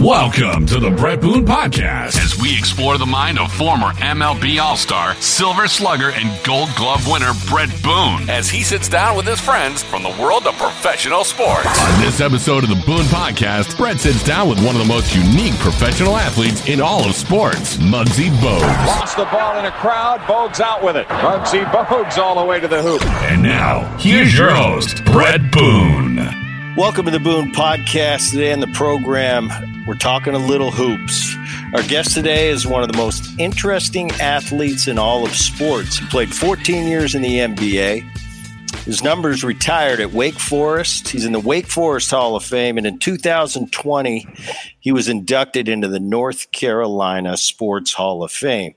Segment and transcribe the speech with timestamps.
[0.00, 4.74] Welcome to the Brett Boone Podcast as we explore the mind of former MLB All
[4.74, 9.38] Star, Silver Slugger, and Gold Glove winner Brett Boone as he sits down with his
[9.38, 11.66] friends from the world of professional sports.
[11.66, 15.14] On this episode of the Boone Podcast, Brett sits down with one of the most
[15.14, 18.86] unique professional athletes in all of sports, Muggsy Bogues.
[18.86, 21.06] Lost the ball in a crowd, Bogues out with it.
[21.08, 23.04] Muggsy Bogues all the way to the hoop.
[23.04, 26.49] And now, here's your host, Brett Boone.
[26.76, 28.30] Welcome to the Boone Podcast.
[28.30, 29.50] Today on the program,
[29.86, 31.34] we're talking a little hoops.
[31.74, 35.98] Our guest today is one of the most interesting athletes in all of sports.
[35.98, 38.02] He played 14 years in the NBA.
[38.84, 41.08] His numbers retired at Wake Forest.
[41.08, 42.78] He's in the Wake Forest Hall of Fame.
[42.78, 44.26] And in 2020,
[44.78, 48.74] he was inducted into the North Carolina Sports Hall of Fame.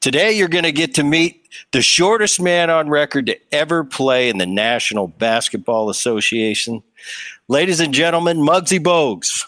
[0.00, 1.37] Today, you're going to get to meet
[1.72, 6.82] the shortest man on record to ever play in the National Basketball Association.
[7.48, 9.44] Ladies and gentlemen, Muggsy Bogues.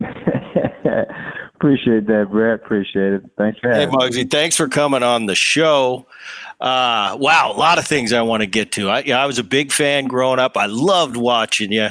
[1.54, 2.54] Appreciate that, Brett.
[2.54, 3.22] Appreciate it.
[3.36, 6.06] Thanks for having hey, Muggsy, thanks for coming on the show.
[6.60, 8.88] Uh, wow, a lot of things I want to get to.
[8.90, 10.56] I, I was a big fan growing up.
[10.56, 11.88] I loved watching you.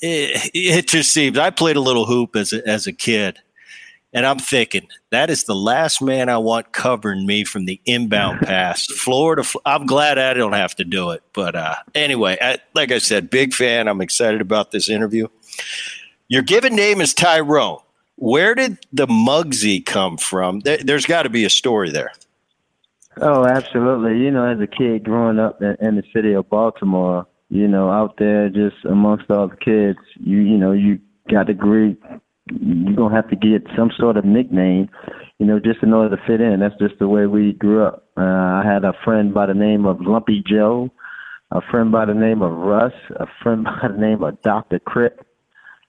[0.00, 3.38] It, it just seems I played a little hoop as a, as a kid,
[4.12, 8.40] and I'm thinking that is the last man I want covering me from the inbound
[8.40, 9.42] pass, Florida.
[9.64, 11.22] I'm glad I don't have to do it.
[11.32, 13.88] But uh, anyway, I, like I said, big fan.
[13.88, 15.28] I'm excited about this interview.
[16.28, 17.78] Your given name is Tyrone.
[18.16, 20.60] Where did the Muggsy come from?
[20.60, 22.12] There, has got to be a story there.
[23.20, 24.18] Oh, absolutely.
[24.18, 27.90] You know, as a kid growing up in, in the city of Baltimore, you know,
[27.90, 30.98] out there just amongst all the kids, you you know, you
[31.30, 31.96] got to agree
[32.50, 34.88] you're gonna have to get some sort of nickname,
[35.38, 36.60] you know, just in order to fit in.
[36.60, 38.08] That's just the way we grew up.
[38.16, 40.90] Uh, I had a friend by the name of Lumpy Joe,
[41.50, 45.24] a friend by the name of Russ, a friend by the name of Doctor Crip,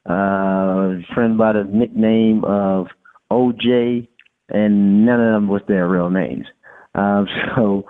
[0.05, 2.87] uh, friend by the nickname of
[3.31, 4.07] OJ,
[4.49, 6.45] and none of them was their real names.
[6.93, 7.85] Um, so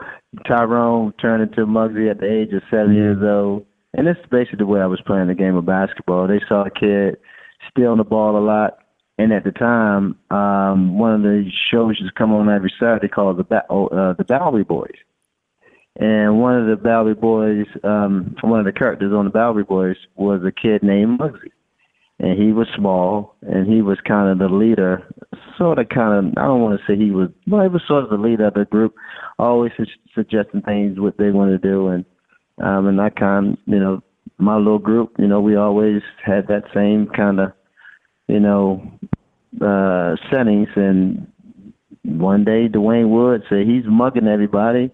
[0.47, 4.66] Tyrone turned into Muggsy at the age of seven years old, and that's basically the
[4.66, 6.28] way I was playing the game of basketball.
[6.28, 7.18] They saw a kid
[7.69, 8.79] stealing the ball a lot,
[9.18, 13.38] and at the time, um, one of the shows to come on every Saturday called
[13.38, 14.96] the ba- uh, the Bowery Boys.
[16.00, 19.97] And one of the Bowery Boys, um, one of the characters on the Bowery Boys
[20.16, 21.52] was a kid named Muggsy
[22.19, 25.06] and he was small, and he was kind of the leader,
[25.57, 26.34] sort of kind of.
[26.38, 28.53] I don't want to say he was, well, he was sort of the leader of
[28.53, 28.96] the group,
[29.40, 29.85] always su-
[30.16, 32.06] suggesting things what they wanted to do, and
[32.63, 34.02] um, and I kind, you know,
[34.43, 37.53] my little group, you know, we always had that same kind of,
[38.27, 38.81] you know,
[39.61, 41.27] uh, settings, and
[42.03, 44.91] one day Dwayne Wood said he's mugging everybody.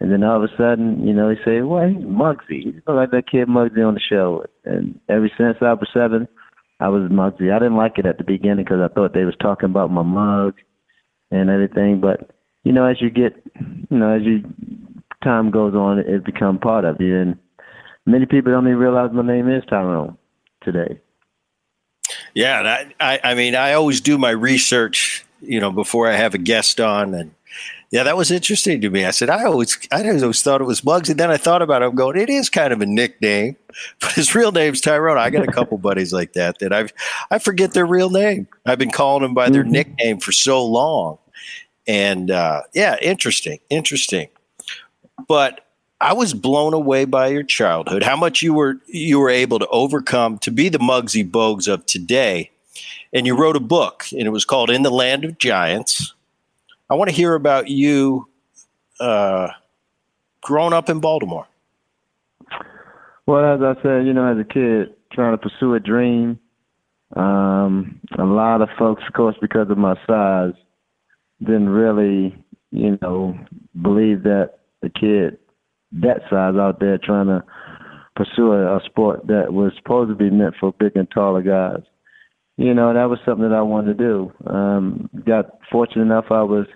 [0.00, 2.62] And then all of a sudden, you know, he said, "Well, he's Muggsy.
[2.62, 6.28] He's like that kid Muggsy on the show." And ever since I was seven,
[6.78, 7.52] I was Muggsy.
[7.52, 10.02] I didn't like it at the beginning because I thought they was talking about my
[10.02, 10.54] mug
[11.32, 12.00] and everything.
[12.00, 12.30] But
[12.62, 13.34] you know, as you get,
[13.90, 14.44] you know, as you
[15.24, 17.16] time goes on, it, it become part of you.
[17.16, 17.38] And
[18.08, 20.16] many people don't even realize my name is Tyrone
[20.62, 20.98] today.
[22.34, 26.38] Yeah, I, I mean, I always do my research, you know, before I have a
[26.38, 27.32] guest on, and
[27.90, 29.04] yeah, that was interesting to me.
[29.04, 31.82] I said, I always, I always thought it was Bugs, and then I thought about
[31.82, 31.86] it.
[31.86, 33.56] I'm going, it is kind of a nickname,
[34.00, 35.18] but his real name's Tyrone.
[35.18, 36.92] I got a couple buddies like that that I've,
[37.30, 38.48] I forget their real name.
[38.64, 39.72] I've been calling them by their mm-hmm.
[39.72, 41.18] nickname for so long,
[41.86, 44.28] and uh, yeah, interesting, interesting.
[45.26, 45.67] But
[46.00, 48.02] I was blown away by your childhood.
[48.04, 51.86] How much you were you were able to overcome to be the Muggsy Bogues of
[51.86, 52.50] today,
[53.12, 56.14] and you wrote a book, and it was called In the Land of Giants
[56.90, 58.28] I want to hear about you
[58.98, 59.48] uh,
[60.40, 61.46] growing up in Baltimore.
[63.26, 66.38] Well, as I said, you know, as a kid, trying to pursue a dream.
[67.14, 70.54] Um, a lot of folks, of course, because of my size,
[71.40, 72.34] didn't really,
[72.70, 73.38] you know,
[73.80, 75.38] believe that a kid
[75.92, 77.42] that size out there trying to
[78.16, 81.84] pursue a, a sport that was supposed to be meant for big and taller guys
[82.58, 84.32] you know, that was something that I wanted to do.
[84.44, 86.66] Um, got fortunate enough I was,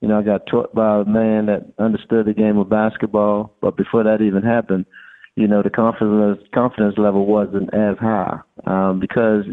[0.00, 3.56] you know, I got taught by a man that understood the game of basketball.
[3.60, 4.86] But before that even happened,
[5.34, 9.44] you know, the confidence confidence level wasn't as high um, because,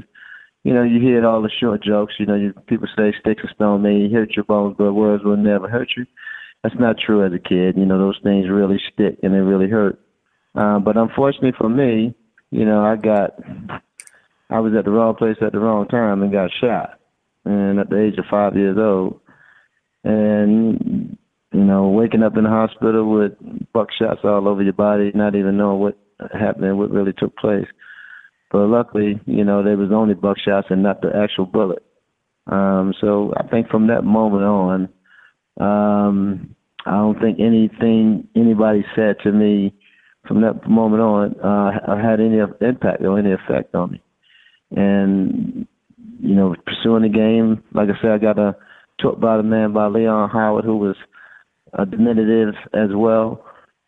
[0.63, 2.13] you know, you hear all the short jokes.
[2.19, 5.35] You know, you, people say sticks and stone may hurt your bones, but words will
[5.35, 6.05] never hurt you.
[6.63, 7.77] That's not true as a kid.
[7.77, 9.99] You know, those things really stick and they really hurt.
[10.53, 12.13] Uh, but unfortunately for me,
[12.51, 13.31] you know, I got
[14.49, 16.99] I was at the wrong place at the wrong time and got shot.
[17.45, 19.19] And at the age of five years old,
[20.03, 21.17] and
[21.51, 23.33] you know, waking up in the hospital with
[23.73, 25.97] buckshots all over your body, not even knowing what
[26.39, 27.65] happened, and what really took place.
[28.51, 31.83] but luckily, you know, there was only buckshots and not the actual bullet.
[32.47, 34.89] Um, so I think from that moment on,
[35.59, 36.55] um,
[36.85, 39.73] I don't think anything anybody said to me
[40.27, 44.01] from that moment on uh, had any impact or any effect on me.
[44.71, 45.67] And
[46.19, 48.55] you know, pursuing the game, like I said, I got a
[49.01, 50.95] taught by the man by Leon Howard, who was
[51.73, 53.43] a diminutive as well.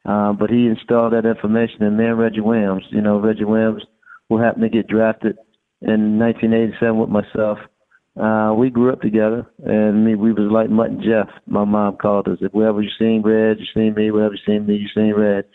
[0.06, 2.83] Uh, but he installed that information in me and Reggie Williams.
[2.89, 3.83] You know, Reggie Williams,
[4.30, 5.38] who happened to get drafted
[5.81, 7.60] in 1987 with myself.
[8.19, 11.30] Uh, we grew up together, and me, we was like Mutt and Jeff.
[11.48, 12.38] My mom called us.
[12.42, 14.12] If wherever you seen Red, you seen me.
[14.12, 15.45] Wherever you seen me, you seen Red.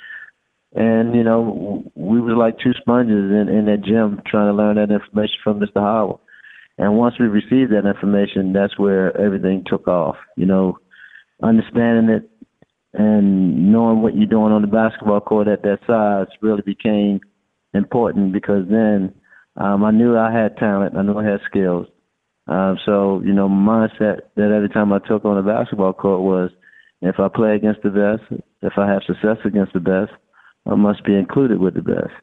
[0.74, 4.76] And you know, we was like two sponges in, in that gym trying to learn
[4.76, 5.80] that information from Mr.
[5.80, 6.18] Howard.
[6.78, 10.16] And once we received that information, that's where everything took off.
[10.36, 10.78] You know,
[11.42, 12.30] understanding it
[12.92, 17.20] and knowing what you're doing on the basketball court at that size really became
[17.74, 19.14] important because then
[19.56, 20.96] um, I knew I had talent.
[20.96, 21.86] I knew I had skills.
[22.48, 26.50] Um, so, you know, mindset that every time I took on the basketball court was
[27.02, 30.12] if I play against the best, if I have success against the best,
[30.66, 32.14] I must be included with the best.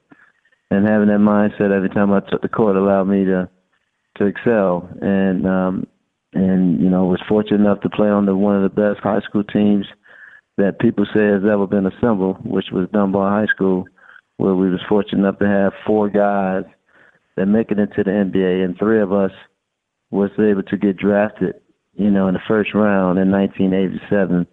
[0.72, 3.50] And having that mindset every time I took the court allowed me to
[4.18, 4.90] to excel.
[5.02, 5.88] And um,
[6.34, 9.22] and you know was fortunate enough to play on the one of the best high
[9.22, 9.86] school teams
[10.58, 13.86] that people say has ever been assembled, which was Dunbar High School,
[14.38, 16.64] where we was fortunate enough to have four guys
[17.36, 19.32] that make it into the NBA, and three of us
[20.16, 21.56] was able to get drafted,
[21.94, 24.48] you know, in the first round in 1987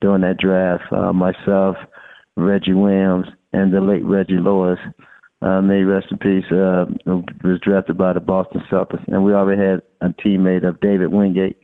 [0.00, 0.84] during that draft.
[0.92, 1.76] Uh, myself,
[2.36, 4.78] Reggie Williams, and the late Reggie Lewis
[5.42, 6.86] uh, may rest in peace, uh,
[7.44, 11.58] was drafted by the Boston Celtics, and we already had a teammate of David Wingate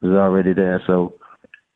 [0.00, 0.82] was already there.
[0.86, 1.18] So,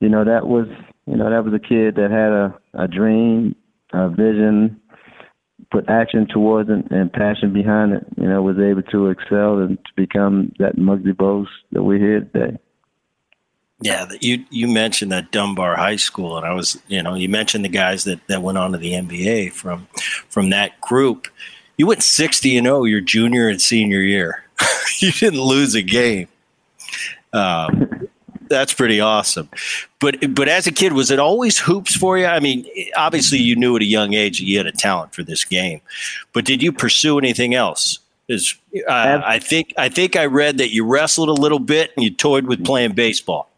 [0.01, 0.67] you know, that was
[1.07, 3.57] you know that was a kid that had a a dream,
[3.93, 4.81] a vision,
[5.73, 8.07] put action towards it, and passion behind it.
[8.17, 12.21] You know, was able to excel and to become that Muggsy Bogues that we're here
[12.21, 12.59] today.
[13.81, 17.65] Yeah, you you mentioned that Dunbar High School, and I was, you know, you mentioned
[17.65, 19.89] the guys that, that went on to the NBA from
[20.29, 21.27] from that group.
[21.77, 24.45] You went sixty and zero oh your junior and senior year.
[24.99, 26.29] you didn't lose a game.
[27.33, 28.09] Um,
[28.53, 29.49] that's pretty awesome.
[29.99, 32.27] But but as a kid, was it always hoops for you?
[32.27, 32.67] I mean,
[32.97, 35.81] obviously you knew at a young age you had a talent for this game,
[36.33, 37.99] but did you pursue anything else?
[38.29, 38.55] Is
[38.89, 42.11] uh, I think I think I read that you wrestled a little bit and you
[42.11, 43.51] toyed with playing baseball.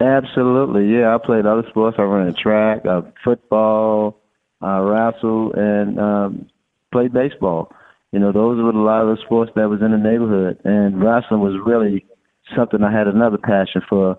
[0.00, 1.14] Absolutely, yeah.
[1.14, 1.96] I played other sports.
[1.98, 4.20] I ran track, uh, football,
[4.62, 6.50] uh, wrestled, and um,
[6.92, 7.72] played baseball.
[8.12, 11.02] You know, those were a lot of the sports that was in the neighborhood, and
[11.02, 12.04] wrestling was really
[12.54, 14.18] something I had another passion for.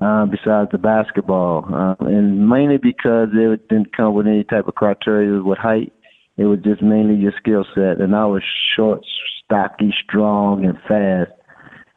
[0.00, 4.74] Uh, besides the basketball, uh, and mainly because it didn't come with any type of
[4.76, 5.92] criteria with height.
[6.36, 8.44] It was just mainly your skill set, and I was
[8.76, 9.00] short,
[9.44, 11.32] stocky, strong, and fast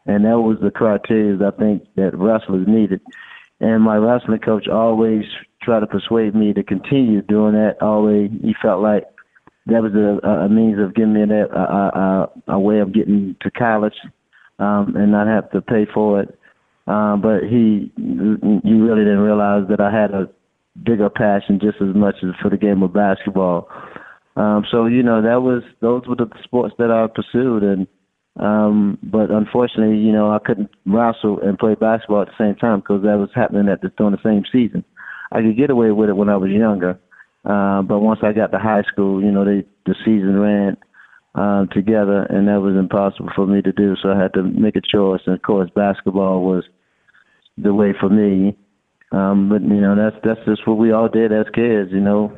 [0.05, 3.01] and that was the criteria I think that wrestlers needed.
[3.59, 5.23] And my wrestling coach always
[5.61, 7.77] tried to persuade me to continue doing that.
[7.81, 9.03] Always, he felt like
[9.67, 13.35] that was a, a means of giving me a, a, a, a way of getting
[13.41, 13.93] to college
[14.61, 16.37] um, and not have to pay for it.
[16.87, 20.29] Um, but he, you really didn't realize that I had a
[20.83, 23.67] bigger passion just as much as for the game of basketball.
[24.35, 27.87] Um, so you know that was those were the sports that I pursued, and
[28.39, 32.79] um, but unfortunately, you know, I couldn't wrestle and play basketball at the same time
[32.79, 34.85] because that was happening at the during the same season.
[35.31, 36.99] I could get away with it when I was younger,
[37.45, 40.77] uh, but once I got to high school, you know, they, the season ran
[41.35, 43.95] uh, together, and that was impossible for me to do.
[44.01, 46.63] So I had to make a choice, and of course, basketball was
[47.57, 48.57] the way for me.
[49.11, 51.91] Um, but you know, that's that's just what we all did as kids.
[51.91, 52.37] You know,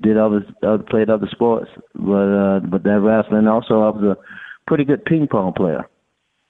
[0.00, 4.16] did other, other played other sports, but uh, but that wrestling also I was a
[4.66, 5.88] pretty good ping pong player.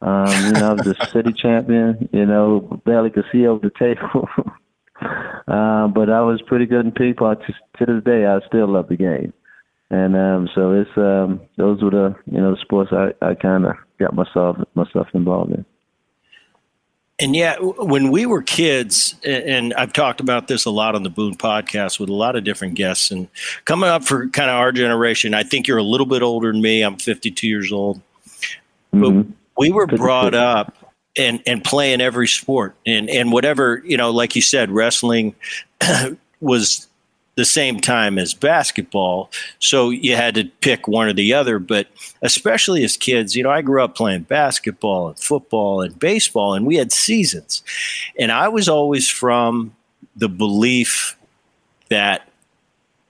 [0.02, 2.08] Um, you know, I was a city champion.
[2.12, 4.28] You know, barely could see over the table.
[5.48, 7.36] uh, but I was pretty good in ping pong.
[7.46, 9.32] To, to this day, I still love the game.
[9.90, 13.66] And um, so it's um, those were the you know the sports I, I kind
[13.66, 15.64] of got myself myself involved in.
[17.19, 21.09] And yeah, when we were kids, and I've talked about this a lot on the
[21.09, 23.28] Boone podcast with a lot of different guests, and
[23.64, 26.61] coming up for kind of our generation, I think you're a little bit older than
[26.61, 26.83] me.
[26.83, 28.02] I'm 52 years old,
[28.90, 29.31] but mm-hmm.
[29.57, 30.76] we were brought up
[31.16, 35.35] and and playing every sport and and whatever you know, like you said, wrestling
[36.40, 36.86] was
[37.37, 39.31] the same time as basketball.
[39.59, 41.59] So you had to pick one or the other.
[41.59, 41.87] But
[42.23, 46.66] especially as kids, you know, I grew up playing basketball and football and baseball, and
[46.66, 47.62] we had seasons.
[48.19, 49.75] And I was always from
[50.16, 51.16] the belief
[51.90, 52.28] that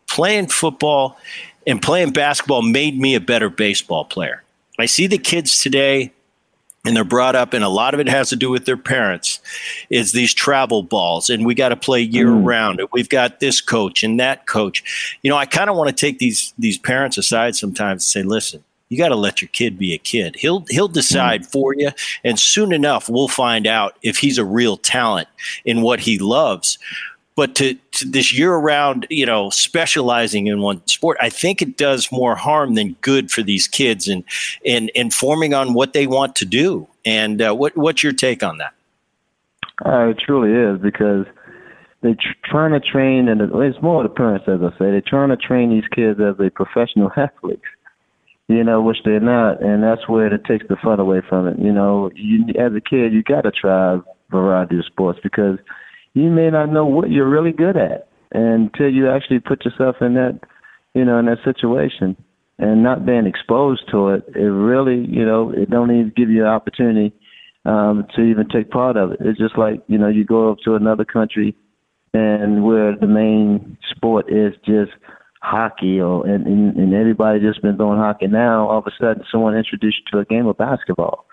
[0.08, 1.18] playing football
[1.66, 4.42] and playing basketball made me a better baseball player.
[4.78, 6.12] I see the kids today
[6.86, 9.40] and they're brought up and a lot of it has to do with their parents
[9.90, 12.44] is these travel balls and we got to play year mm.
[12.44, 15.94] round we've got this coach and that coach you know i kind of want to
[15.94, 19.78] take these these parents aside sometimes and say listen you got to let your kid
[19.78, 21.50] be a kid he'll he'll decide mm.
[21.50, 21.90] for you
[22.22, 25.28] and soon enough we'll find out if he's a real talent
[25.64, 26.78] in what he loves
[27.36, 31.76] but to, to, this year round, you know, specializing in one sport, I think it
[31.76, 34.24] does more harm than good for these kids and
[34.64, 36.88] and informing on what they want to do.
[37.04, 38.72] And uh, what what's your take on that?
[39.84, 41.26] Uh, it truly is because
[42.00, 45.28] they're tr- trying to train, and it's more the parents, as I say, they're trying
[45.28, 47.62] to train these kids as a professional athletes.
[48.48, 51.58] You know, which they're not, and that's where it takes the fun away from it.
[51.58, 54.00] You know, you as a kid, you got to try a
[54.30, 55.58] variety of sports because
[56.16, 60.14] you may not know what you're really good at until you actually put yourself in
[60.14, 60.40] that,
[60.94, 62.16] you know, in that situation
[62.58, 64.24] and not being exposed to it.
[64.34, 67.12] It really, you know, it don't even give you an opportunity
[67.66, 69.18] um, to even take part of it.
[69.20, 71.54] It's just like, you know, you go up to another country
[72.14, 74.92] and where the main sport is just
[75.42, 79.22] hockey or and, and, and everybody just been doing hockey now all of a sudden
[79.30, 81.26] someone introduced you to a game of basketball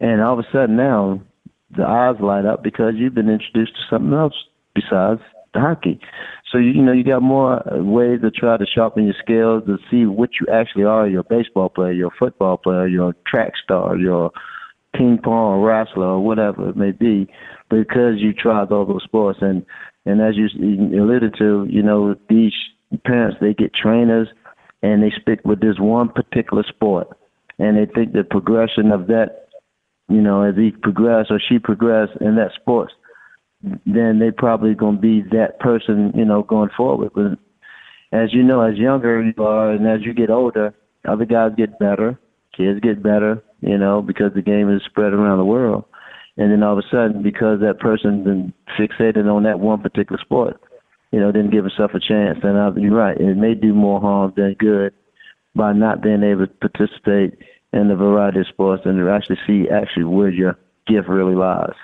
[0.00, 1.18] and all of a sudden now
[1.74, 4.34] the eyes light up because you've been introduced to something else
[4.74, 5.20] besides
[5.60, 6.00] hockey.
[6.50, 9.64] So you, you know you got more uh, ways to try to sharpen your skills
[9.66, 11.08] to see what you actually are.
[11.08, 14.30] You're a baseball player, you're a football player, you're a track star, you're a
[14.96, 17.28] ping pong wrestler or whatever it may be,
[17.68, 19.38] because you tried all those sports.
[19.40, 19.64] And
[20.04, 20.48] and as you
[21.02, 22.52] alluded to, you know these
[23.04, 24.28] parents they get trainers
[24.82, 27.08] and they stick with this one particular sport,
[27.58, 29.45] and they think the progression of that
[30.08, 32.92] you know, as he progressed or she progressed in that sports,
[33.84, 37.10] then they probably gonna be that person, you know, going forward.
[37.14, 37.38] But
[38.12, 40.74] as you know, as younger you are and as you get older,
[41.08, 42.18] other guys get better,
[42.56, 45.84] kids get better, you know, because the game is spread around the world.
[46.36, 50.20] And then all of a sudden, because that person's been fixated on that one particular
[50.20, 50.60] sport,
[51.10, 52.38] you know, didn't give himself a chance.
[52.42, 54.92] And I, you're right, it may do more harm than good
[55.54, 57.38] by not being able to participate
[57.76, 61.74] in the variety of sports and to actually see actually where your gift really lies.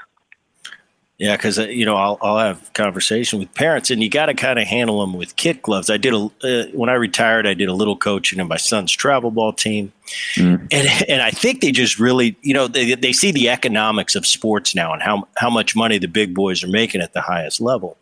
[1.19, 4.35] Yeah, because uh, you know I'll I'll have conversation with parents, and you got to
[4.35, 5.89] kind of handle them with kid gloves.
[5.89, 8.91] I did a uh, when I retired, I did a little coaching in my son's
[8.91, 9.93] travel ball team,
[10.35, 10.67] mm.
[10.73, 14.27] and and I think they just really you know they they see the economics of
[14.27, 17.61] sports now and how how much money the big boys are making at the highest
[17.61, 17.97] level,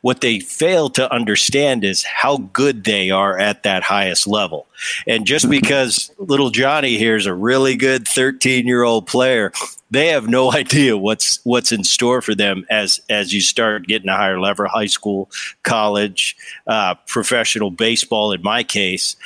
[0.00, 4.66] what they fail to understand is how good they are at that highest level.
[5.06, 9.52] And just because little Johnny here is a really good 13 year old player,
[9.90, 14.08] they have no idea what's what's in store for them as as you start getting
[14.08, 15.30] a higher level, high school,
[15.62, 18.32] college, uh, professional baseball.
[18.32, 19.16] In my case,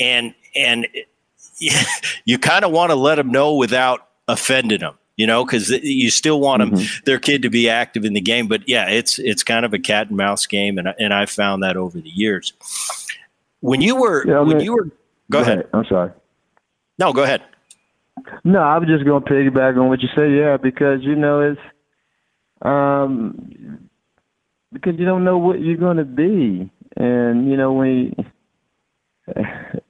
[0.00, 0.86] and and
[2.24, 6.10] you kind of want to let them know without offending them you know, because you
[6.10, 7.00] still want them, mm-hmm.
[7.04, 8.46] their kid to be active in the game.
[8.46, 11.62] But yeah, it's it's kind of a cat and mouse game, and and I found
[11.62, 12.52] that over the years.
[13.60, 14.92] When you were yeah, when you were, go,
[15.30, 15.58] go ahead.
[15.58, 15.70] ahead.
[15.72, 16.12] I'm sorry.
[16.98, 17.42] No, go ahead.
[18.44, 20.32] No, I was just going to piggyback on what you said.
[20.32, 21.60] Yeah, because you know it's
[22.62, 23.88] um
[24.72, 28.14] because you don't know what you're going to be, and you know when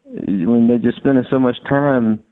[0.05, 2.23] when they're just spending so much time,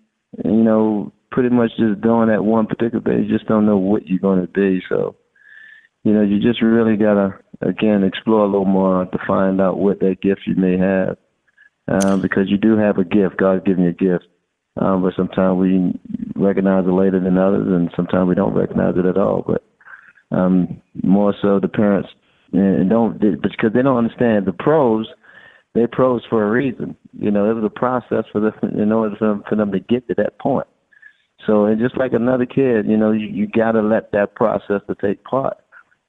[0.44, 3.24] you know, pretty much just doing that one particular thing.
[3.24, 4.80] You just don't know what you're going to be.
[4.88, 5.16] So,
[6.04, 9.78] you know, you just really got to, again, explore a little more to find out
[9.78, 11.16] what that gift you may have.
[11.86, 13.36] Um, because you do have a gift.
[13.36, 14.26] God's given you a gift.
[14.80, 16.00] Um, but sometimes we
[16.36, 19.44] recognize it later than others, and sometimes we don't recognize it at all.
[19.46, 19.64] But
[20.34, 22.08] um, more so, the parents
[22.52, 25.08] and don't because they don't understand the pros.
[25.74, 26.96] They're pros for a reason.
[27.12, 29.80] You know, it was a process for them in order for them, for them to
[29.80, 30.66] get to that point.
[31.46, 34.80] So it's just like another kid, you know, you, you got to let that process
[34.86, 35.56] to take part.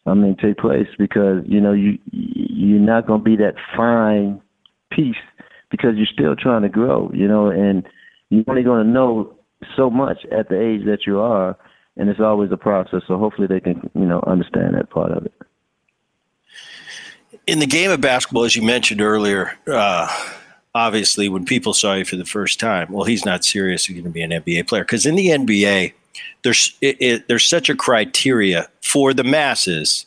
[0.05, 4.39] I mean, take place because you know you you're not going to be that fine
[4.91, 5.15] piece
[5.71, 7.87] because you're still trying to grow, you know, and
[8.29, 9.35] you're only going to know
[9.75, 11.57] so much at the age that you are,
[11.97, 13.01] and it's always a process.
[13.07, 15.33] So hopefully they can, you know, understand that part of it.
[17.47, 20.07] In the game of basketball, as you mentioned earlier, uh,
[20.75, 24.11] obviously when people saw you for the first time, well, he's not seriously going to
[24.11, 25.93] be an NBA player because in the NBA,
[26.43, 30.05] there's it, it, there's such a criteria for the masses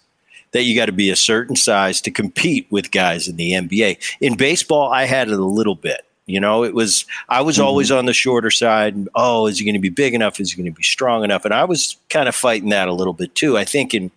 [0.52, 3.98] that you got to be a certain size to compete with guys in the NBA.
[4.20, 6.02] In baseball, I had it a little bit.
[6.26, 7.64] You know, it was I was mm-hmm.
[7.64, 8.94] always on the shorter side.
[8.94, 10.38] And, oh, is he going to be big enough?
[10.38, 11.46] Is he going to be strong enough?
[11.46, 13.56] And I was kind of fighting that a little bit too.
[13.56, 14.10] I think in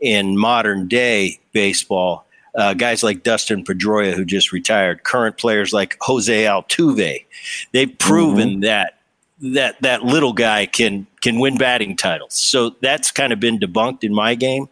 [0.00, 5.96] in modern day baseball, uh, guys like Dustin Pedroia, who just retired, current players like
[6.00, 7.24] Jose Altuve.
[7.72, 8.60] They've proven mm-hmm.
[8.60, 8.98] that
[9.42, 12.34] that that little guy can can win batting titles.
[12.34, 14.68] So that's kind of been debunked in my game,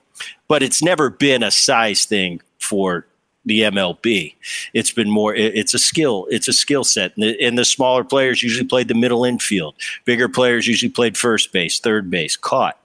[0.49, 3.07] but it's never been a size thing for
[3.45, 4.35] the MLB.
[4.75, 5.35] It's been more.
[5.35, 6.27] It's a skill.
[6.31, 9.75] It's a skill set, and the, and the smaller players usually played the middle infield.
[10.05, 12.79] Bigger players usually played first base, third base, caught.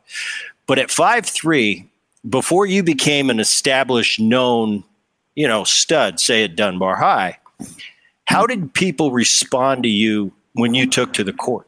[0.68, 1.88] But at five three,
[2.28, 4.84] before you became an established, known,
[5.36, 7.38] you know, stud, say at Dunbar High,
[8.26, 11.68] how did people respond to you when you took to the court?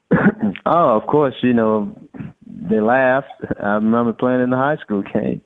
[0.12, 1.96] oh, of course, you know,
[2.46, 3.32] they laughed.
[3.62, 5.40] I remember playing in the high school game.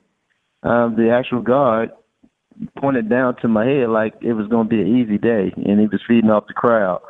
[0.63, 1.91] Um, the actual guard
[2.79, 5.79] pointed down to my head like it was going to be an easy day, and
[5.79, 7.01] he was feeding off the crowd.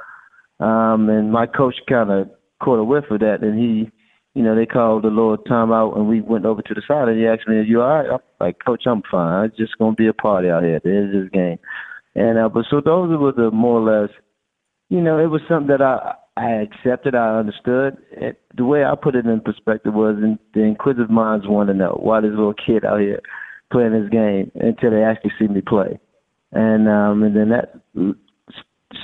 [0.59, 2.29] Um, and my coach kind of
[2.61, 3.91] caught a whiff of that, and he
[4.33, 7.19] you know, they called a little timeout and we went over to the side and
[7.19, 8.09] he asked me, Are you all right?
[8.09, 9.45] I'm like, Coach, I'm fine.
[9.45, 10.75] It's just gonna be a party out here.
[10.75, 11.59] at the end of this game.
[12.15, 14.09] And uh but so those were the more or less
[14.89, 17.97] you know, it was something that I I accepted, I understood.
[18.11, 21.75] It, the way I put it in perspective was in, the inquisitive minds want to
[21.75, 23.21] know why this little kid out here
[23.71, 25.99] playing this game until they actually see me play.
[26.51, 27.75] And um and then that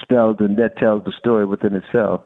[0.02, 2.22] spells and that tells the story within itself.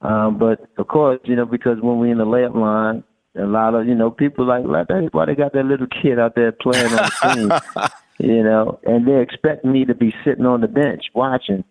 [0.00, 3.02] Um, but of course, you know, because when we in the layup line,
[3.36, 6.34] a lot of you know people like, like why they got that little kid out
[6.34, 7.88] there playing on the team,
[8.30, 11.64] you know, and they expect me to be sitting on the bench watching,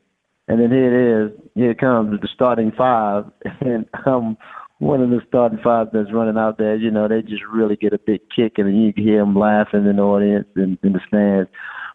[0.48, 3.26] and then here it is, here comes the starting five,
[3.62, 4.38] and I'm
[4.80, 6.76] one of the starting five that's running out there.
[6.76, 9.86] You know, they just really get a big kick, and you can hear them laughing
[9.86, 11.50] in the audience and in the stands.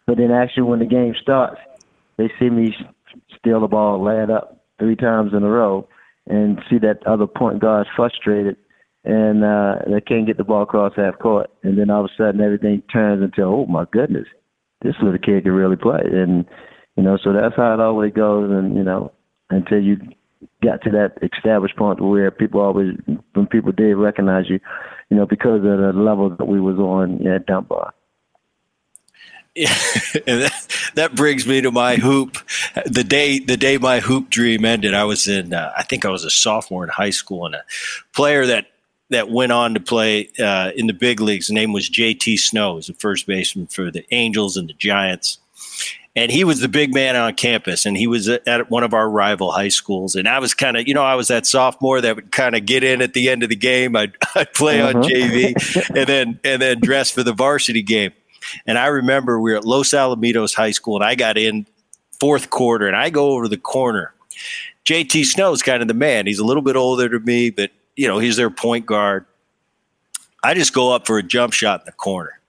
[0.07, 1.61] But then actually, when the game starts,
[2.17, 2.75] they see me
[3.37, 5.87] steal the ball, lay it up three times in a row
[6.27, 8.55] and see that other point guard frustrated
[9.03, 11.49] and uh they can't get the ball across half court.
[11.63, 14.27] And then all of a sudden everything turns into oh my goodness
[14.81, 16.01] this little kid can really play.
[16.03, 16.45] And
[16.95, 18.49] you know so that's how it always goes.
[18.51, 19.11] And you know
[19.49, 19.97] until you
[20.63, 22.91] got to that established point where people always
[23.33, 24.59] when people did recognize you
[25.09, 27.93] you know because of the level that we was on at Dunbar
[29.55, 29.75] yeah,
[30.27, 32.37] and that, that brings me to my hoop.
[32.85, 35.53] The day the day my hoop dream ended, I was in.
[35.53, 37.63] Uh, I think I was a sophomore in high school, and a
[38.13, 38.67] player that
[39.09, 41.47] that went on to play uh, in the big leagues.
[41.47, 42.37] His name was J.T.
[42.37, 42.75] Snow.
[42.75, 45.37] He's a first baseman for the Angels and the Giants.
[46.15, 49.09] And he was the big man on campus, and he was at one of our
[49.09, 50.15] rival high schools.
[50.15, 52.67] And I was kind of, you know, I was that sophomore that would kind of
[52.67, 53.95] get in at the end of the game.
[53.95, 54.99] I'd, I'd play uh-huh.
[54.99, 58.11] on JV, and then and then dress for the varsity game.
[58.65, 61.65] And I remember we were at Los Alamitos High School, and I got in
[62.19, 64.13] fourth quarter, and I go over the corner.
[64.85, 66.27] JT Snow's kind of the man.
[66.27, 69.25] He's a little bit older than me, but you know he's their point guard.
[70.43, 72.39] I just go up for a jump shot in the corner.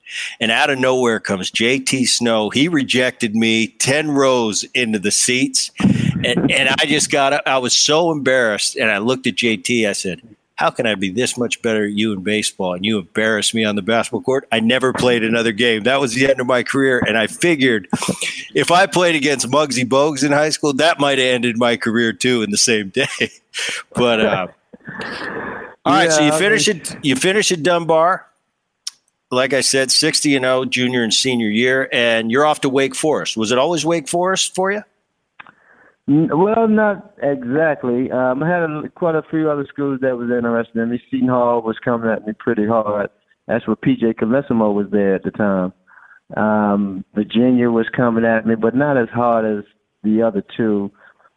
[0.40, 2.50] And out of nowhere comes JT Snow.
[2.50, 5.70] He rejected me 10 rows into the seats.
[5.80, 7.42] And, and I just got up.
[7.46, 8.76] I was so embarrassed.
[8.76, 9.88] And I looked at JT.
[9.88, 10.20] I said,
[10.56, 12.74] how can I be this much better at you in baseball?
[12.74, 14.46] And you embarrass me on the basketball court.
[14.52, 15.82] I never played another game.
[15.82, 17.02] That was the end of my career.
[17.06, 17.88] And I figured
[18.54, 22.12] if I played against Muggsy Bogues in high school, that might have ended my career
[22.12, 23.06] too in the same day.
[23.94, 24.46] but uh,
[25.84, 26.96] all right, yeah, so you finish it.
[27.02, 28.26] You finish at Dunbar.
[29.30, 32.68] Like I said, sixty and zero, oh, junior and senior year, and you're off to
[32.68, 33.36] Wake Forest.
[33.36, 34.82] Was it always Wake Forest for you?
[36.06, 38.10] Well, not exactly.
[38.10, 41.00] Um, I had a, quite a few other schools that was interested in me.
[41.10, 43.08] Seton Hall was coming at me pretty hard.
[43.46, 45.72] That's where PJ Carlesimo was there at the time.
[46.36, 49.64] Um, Virginia was coming at me, but not as hard as
[50.02, 50.90] the other two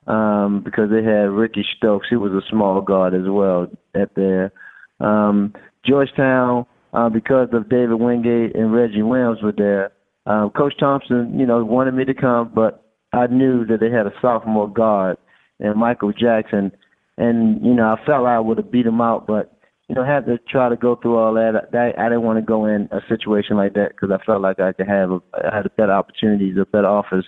[0.08, 2.08] um, because they had Ricky Stokes.
[2.10, 4.52] He was a small guard as well at there.
[5.00, 5.54] Um,
[5.86, 9.92] Georgetown, uh, because of David Wingate and Reggie Williams were there.
[10.26, 14.08] Um, Coach Thompson, you know, wanted me to come, but I knew that they had
[14.08, 15.18] a sophomore guard
[15.60, 16.72] and Michael Jackson,
[17.18, 20.06] and you know I felt like I would have beat him out, but you know
[20.06, 21.70] had to try to go through all that.
[21.74, 24.60] I, I didn't want to go in a situation like that because I felt like
[24.60, 27.26] I could have a, I had a better opportunities, a better offers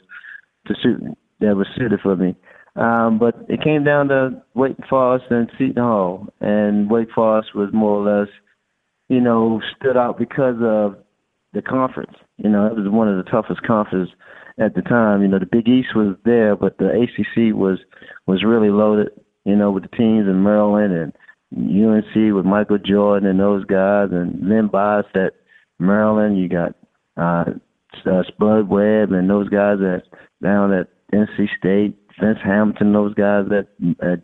[0.67, 1.01] to suit
[1.39, 2.35] that was suited for me.
[2.75, 7.69] Um, but it came down to Wake Forest and Seton Hall, and Wake Forest was
[7.73, 8.29] more or less,
[9.07, 10.95] you know, stood out because of
[11.53, 12.13] the conference.
[12.37, 14.13] You know, it was one of the toughest conferences
[14.59, 15.21] at the time.
[15.21, 17.79] You know, the Big East was there, but the ACC was
[18.27, 19.09] was really loaded.
[19.45, 21.13] You know, with the teams in Maryland and
[21.55, 25.33] UNC with Michael Jordan and those guys, and then Bias at
[25.79, 26.37] Maryland.
[26.37, 26.75] You got
[27.17, 27.45] uh,
[28.05, 30.03] uh, Spud Webb and those guys at
[30.43, 31.97] down at NC State.
[32.21, 33.67] Vince Hamilton, those guys at
[34.05, 34.19] at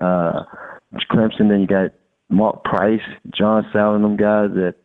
[0.00, 0.44] uh,
[1.10, 1.48] Clemson.
[1.48, 1.92] Then you got
[2.30, 3.00] Mark Price,
[3.36, 4.76] John Salley, them guys at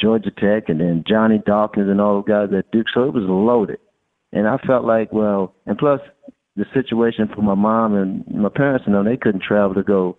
[0.00, 2.86] Georgia Tech, and then Johnny Dawkins and all those guys at Duke.
[2.94, 3.80] So it was loaded,
[4.32, 6.00] and I felt like, well, and plus
[6.56, 10.16] the situation for my mom and my parents, you know, they couldn't travel to go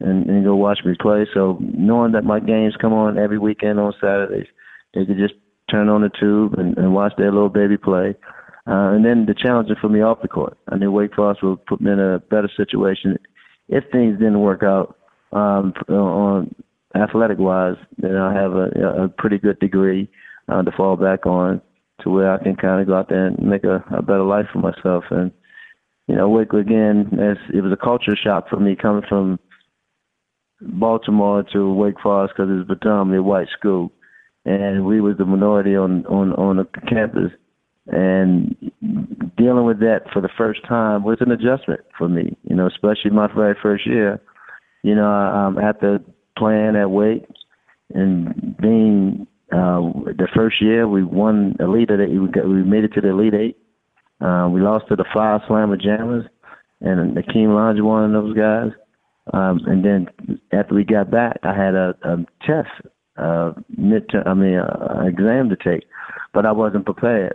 [0.00, 1.26] and, and go watch me play.
[1.34, 4.46] So knowing that my games come on every weekend on Saturdays,
[4.94, 5.34] they could just
[5.70, 8.14] turn on the tube and, and watch their little baby play.
[8.66, 10.56] Uh, and then the challenge for me off the court.
[10.68, 13.18] I knew Wake Forest would put me in a better situation
[13.68, 14.96] if things didn't work out
[15.32, 16.54] um, on
[16.94, 17.76] athletic wise.
[17.98, 20.08] Then I have a, a pretty good degree
[20.48, 21.60] uh, to fall back on
[22.00, 24.46] to where I can kind of go out there and make a, a better life
[24.52, 25.04] for myself.
[25.10, 25.30] And
[26.08, 27.10] you know, Wake again,
[27.52, 29.38] it was a culture shock for me coming from
[30.60, 33.92] Baltimore to Wake Forest because it was predominantly a white school,
[34.44, 37.30] and we was the minority on on on the campus
[37.86, 38.54] and
[39.36, 42.36] dealing with that for the first time was an adjustment for me.
[42.48, 44.20] You know, especially my very first year.
[44.82, 46.00] You know, I um, after
[46.36, 47.26] playing at Wake
[47.94, 49.80] and being uh,
[50.16, 53.34] the first year we won Elite Eight, we got, we made it to the Elite
[53.34, 53.58] Eight.
[54.20, 56.28] Uh, we lost to the Phi Slama Jamas,
[56.80, 58.70] and Akeem Olajuwon and those guys.
[59.32, 60.08] Um, and then
[60.52, 62.16] after we got back, I had a, a
[62.46, 62.70] test,
[63.18, 65.84] midterm, I mean, uh, exam to take,
[66.32, 67.34] but I wasn't prepared.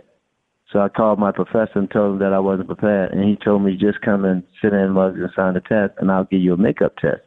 [0.72, 3.62] So I called my professor and told him that I wasn't prepared, and he told
[3.62, 6.52] me just come and sit in mugs and sign the test, and I'll give you
[6.52, 7.22] a makeup test.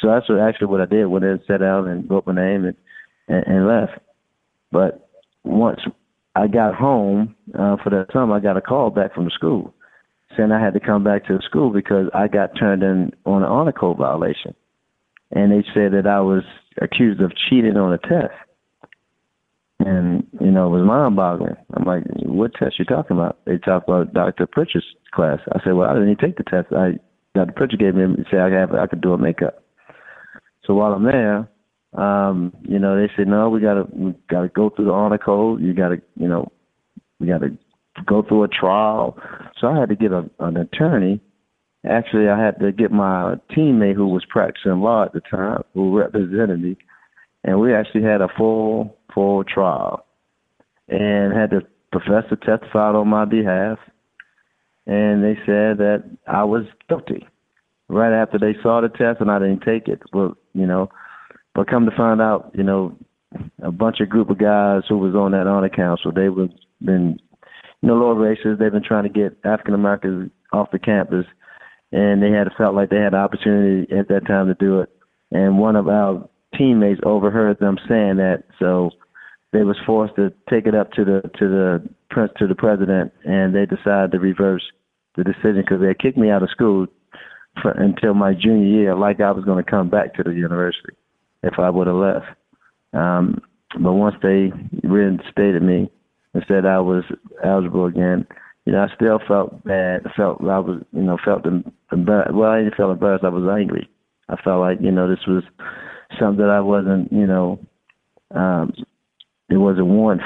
[0.00, 1.06] So that's what, actually what I did.
[1.06, 2.76] Went in, sat down, and wrote my name and,
[3.26, 3.98] and and left.
[4.70, 5.08] But
[5.44, 5.80] once
[6.34, 9.74] I got home uh, for that summer, I got a call back from the school
[10.36, 13.42] saying I had to come back to the school because I got turned in on
[13.42, 14.54] an honor code violation,
[15.30, 16.42] and they said that I was
[16.80, 18.34] accused of cheating on a test
[19.80, 21.56] and you know it was mind-boggling.
[21.74, 23.38] I'm like, what test you talking about?
[23.44, 24.46] They talked about Dr.
[24.46, 25.38] Pritchard's class.
[25.52, 26.72] I said, well, I didn't even take the test.
[26.72, 26.98] I
[27.34, 27.52] Dr.
[27.52, 29.62] Pritchard gave me said I have I could do a makeup.
[30.64, 31.48] So while I'm there,
[31.96, 35.60] um, you know, they said, no, we gotta we gotta go through the honor code.
[35.60, 36.50] You gotta, you know,
[37.18, 37.56] we gotta
[38.06, 39.16] go through a trial.
[39.60, 41.20] So I had to get a, an attorney.
[41.88, 45.96] Actually, I had to get my teammate who was practicing law at the time, who
[45.96, 46.76] represented me,
[47.44, 50.04] and we actually had a full full trial
[50.88, 53.78] and had the professor testified on my behalf
[54.86, 57.26] and they said that I was guilty
[57.88, 60.90] right after they saw the test and I didn't take it but you know
[61.58, 62.96] but come to find out you know
[63.62, 66.46] a bunch of group of guys who was on that honor council they were
[66.80, 67.18] been
[67.82, 71.26] you know lower races they've been trying to get African Americans off the campus
[71.90, 74.90] and they had felt like they had the opportunity at that time to do it.
[75.30, 78.90] And one of our teammates overheard them saying that, so
[79.52, 83.12] they was forced to take it up to the to the prince to the president,
[83.24, 84.62] and they decided to reverse
[85.16, 86.86] the decision because they kicked me out of school
[87.62, 90.94] for, until my junior year, like I was going to come back to the university
[91.42, 92.26] if I would have left.
[92.92, 93.40] Um,
[93.80, 94.50] but once they
[94.82, 95.90] reinstated me
[96.34, 97.04] and said I was
[97.44, 98.26] eligible again,
[98.64, 100.02] you know, I still felt bad.
[100.06, 101.44] I felt I was, you know, felt
[101.92, 102.34] embarrassed.
[102.34, 103.24] Well, I didn't feel embarrassed.
[103.24, 103.88] I was angry.
[104.28, 105.42] I felt like, you know, this was
[106.18, 107.58] something that I wasn't, you know,
[108.34, 108.72] um,
[109.48, 110.20] it wasn't warned.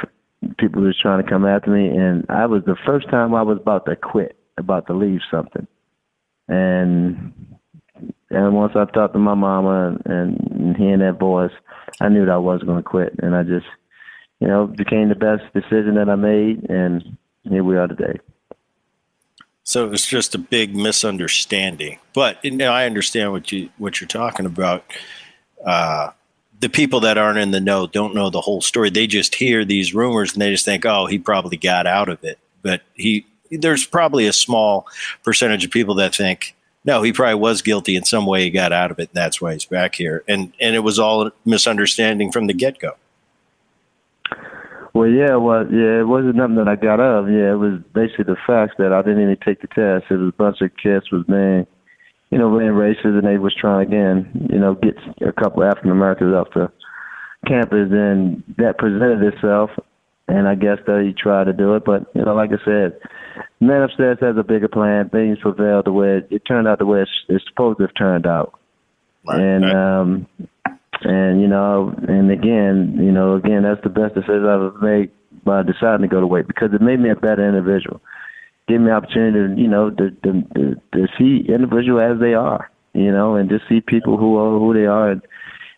[0.58, 3.58] People was trying to come after me, and I was the first time I was
[3.60, 5.68] about to quit, about to leave something,
[6.48, 7.32] and
[8.32, 11.52] and once I talked to my mama and, and hearing that voice,
[12.00, 13.66] I knew that I wasn't going to quit, and I just,
[14.40, 18.18] you know, became the best decision that I made, and here we are today.
[19.64, 24.00] So it was just a big misunderstanding, but you know, I understand what you what
[24.00, 24.84] you're talking about
[25.64, 26.10] uh,
[26.60, 28.90] the people that aren't in the know don't know the whole story.
[28.90, 32.22] They just hear these rumors and they just think, "Oh, he probably got out of
[32.24, 34.86] it." But he, there's probably a small
[35.24, 38.42] percentage of people that think, "No, he probably was guilty in some way.
[38.44, 41.26] He got out of it, that's why he's back here." And and it was all
[41.26, 42.92] a misunderstanding from the get go.
[44.94, 47.30] Well, yeah, well, yeah, it wasn't nothing that I got out of.
[47.30, 50.10] Yeah, it was basically the fact that I didn't even take the test.
[50.10, 51.66] It was a bunch of kids was being
[52.32, 55.90] you know, ran races and they was trying again, you know, get a couple African
[55.90, 56.72] Americans off the
[57.46, 59.70] campus and that presented itself
[60.28, 61.84] and I guess they tried to do it.
[61.84, 62.98] But, you know, like I said,
[63.62, 65.08] man upstairs has a bigger plan.
[65.08, 67.94] Things prevailed the way it, it turned out the way it's, it's supposed to have
[67.94, 68.58] turned out.
[69.26, 69.40] Right.
[69.40, 70.26] And um
[71.04, 75.10] and you know, and again, you know, again that's the best decision I've ever made
[75.44, 78.00] by deciding to go to Wake because it made me a better individual
[78.68, 82.70] give me opportunity to you know to, to to to see individual as they are,
[82.94, 85.22] you know, and just see people who are who they are, and,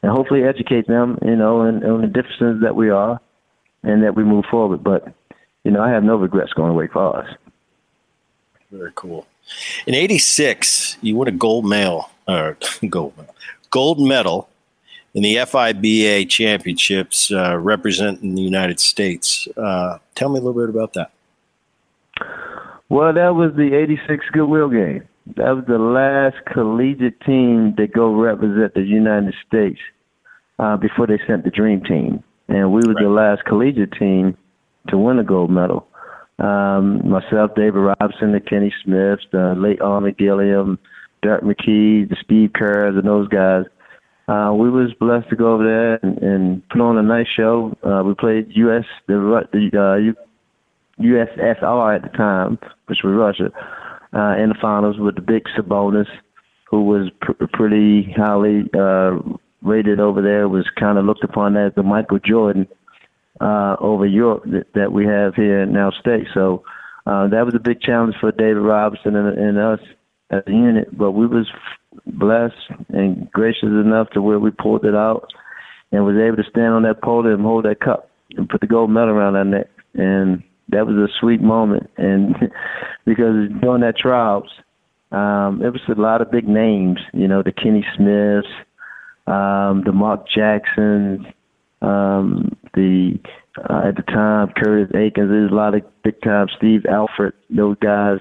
[0.02, 3.20] and hopefully educate them, you know, and on the differences that we are,
[3.82, 4.84] and that we move forward.
[4.84, 5.12] But
[5.64, 7.36] you know, I have no regrets going to Wake Forest.
[8.74, 9.26] Very cool.
[9.86, 12.56] In '86, you won a gold medal, or
[12.88, 13.34] gold medal,
[13.70, 14.48] gold medal
[15.14, 19.46] in the FIBA championships uh, representing the United States.
[19.56, 21.12] Uh, tell me a little bit about that.
[22.88, 25.06] Well, that was the 86 Goodwill game.
[25.36, 29.80] That was the last collegiate team to go represent the United States
[30.58, 32.22] uh, before they sent the Dream Team.
[32.48, 33.02] And we were right.
[33.04, 34.36] the last collegiate team
[34.88, 35.86] to win a gold medal.
[36.38, 40.78] Um, myself, David Robinson, the Kenny Smith, the late Armen Gilliam,
[41.22, 43.64] Dirk McKey, the Steve Kerrs, and those guys.
[44.26, 47.76] Uh, we was blessed to go over there and, and put on a nice show.
[47.82, 48.84] Uh, we played U.S.
[49.06, 53.50] the, the uh, USSR at the time, which was Russia,
[54.16, 56.08] uh, in the finals with the big Sabonis,
[56.70, 59.18] who was pr- pretty highly uh,
[59.62, 60.48] rated over there.
[60.48, 62.66] Was kind of looked upon as the Michael Jordan
[63.40, 66.26] uh, over Europe that, that we have here in our state.
[66.34, 66.64] So
[67.06, 69.80] uh, that was a big challenge for David Robinson and, and us
[70.30, 70.96] as a unit.
[70.96, 71.48] But we was
[72.06, 72.54] blessed
[72.88, 75.32] and gracious enough to where we pulled it out
[75.92, 78.66] and was able to stand on that podium and hold that cup and put the
[78.66, 79.68] gold medal around our neck.
[79.94, 81.90] And that was a sweet moment.
[81.96, 82.34] And
[83.04, 84.48] because during that trials,
[85.12, 88.48] um, it was a lot of big names, you know, the Kenny Smiths,
[89.26, 91.24] um, the Mark Jacksons,
[91.80, 93.18] um, the
[93.58, 95.30] uh, at the time Curtis Akins.
[95.30, 98.18] There's a lot of big time Steve Alford, those guys,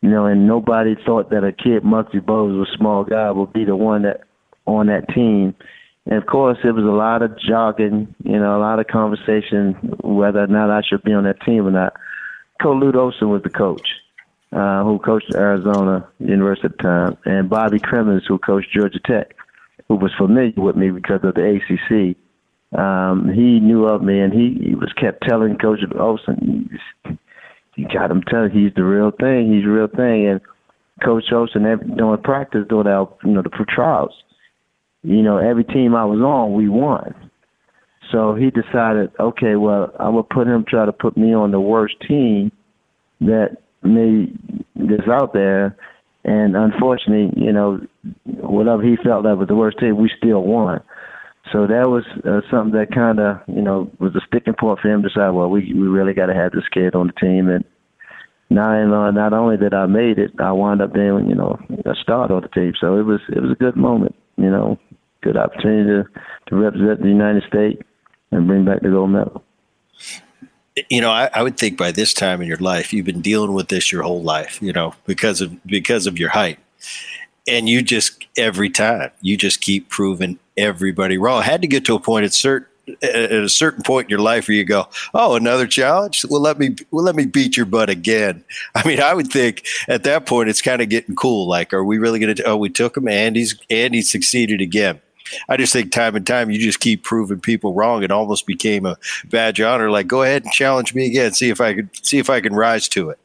[0.00, 3.64] you know, and nobody thought that a kid Muggsy Bogues, a small guy, would be
[3.64, 4.22] the one that
[4.66, 5.54] on that team.
[6.06, 9.74] And of course, it was a lot of jogging, you know, a lot of conversation
[10.02, 11.94] whether or not I should be on that team or not.
[12.60, 13.86] Coach Lute Olson was the coach,
[14.52, 19.36] uh, who coached Arizona University at the time, and Bobby Cremins, who coached Georgia Tech,
[19.88, 22.16] who was familiar with me because of the ACC
[22.76, 26.68] um, he knew of me, and he, he was kept telling Coach Olson,
[27.76, 29.52] "You got him tell he's the real thing.
[29.52, 30.40] He's the real thing." And
[31.04, 34.14] Coach Olson, every, doing practice, doing our you know the trials,
[35.02, 37.14] you know, every team I was on, we won.
[38.10, 41.60] So he decided, okay, well, I'm gonna put him try to put me on the
[41.60, 42.52] worst team
[43.20, 44.32] that may
[44.76, 45.76] that's out there.
[46.24, 47.80] And unfortunately, you know,
[48.24, 50.80] whatever he felt that was the worst team, we still won.
[51.50, 54.88] So that was uh, something that kind of, you know, was a sticking point for
[54.88, 57.48] him to decide, well, we we really got to have this kid on the team.
[57.48, 57.64] And
[58.48, 61.94] not uh, not only that I made it, I wound up being, you know, a
[61.96, 62.74] start on the team.
[62.80, 64.78] So it was it was a good moment, you know,
[65.22, 67.82] good opportunity to to represent the United States
[68.30, 69.42] and bring back the gold medal.
[70.88, 73.52] You know, I, I would think by this time in your life, you've been dealing
[73.52, 74.62] with this your whole life.
[74.62, 76.60] You know, because of because of your height
[77.46, 81.40] and you just every time you just keep proving everybody wrong.
[81.40, 82.66] I had to get to a point at certain
[83.02, 86.24] at a certain point in your life where you go, "Oh, another challenge?
[86.28, 89.64] Well, let me well let me beat your butt again." I mean, I would think
[89.88, 91.46] at that point it's kind of getting cool.
[91.46, 92.42] Like, are we really going to?
[92.44, 95.00] Oh, we took him, and he's and he succeeded again.
[95.48, 98.02] I just think time and time you just keep proving people wrong.
[98.02, 99.90] It almost became a badge of honor.
[99.90, 101.32] Like, go ahead and challenge me again.
[101.32, 103.18] See if I could see if I can rise to it.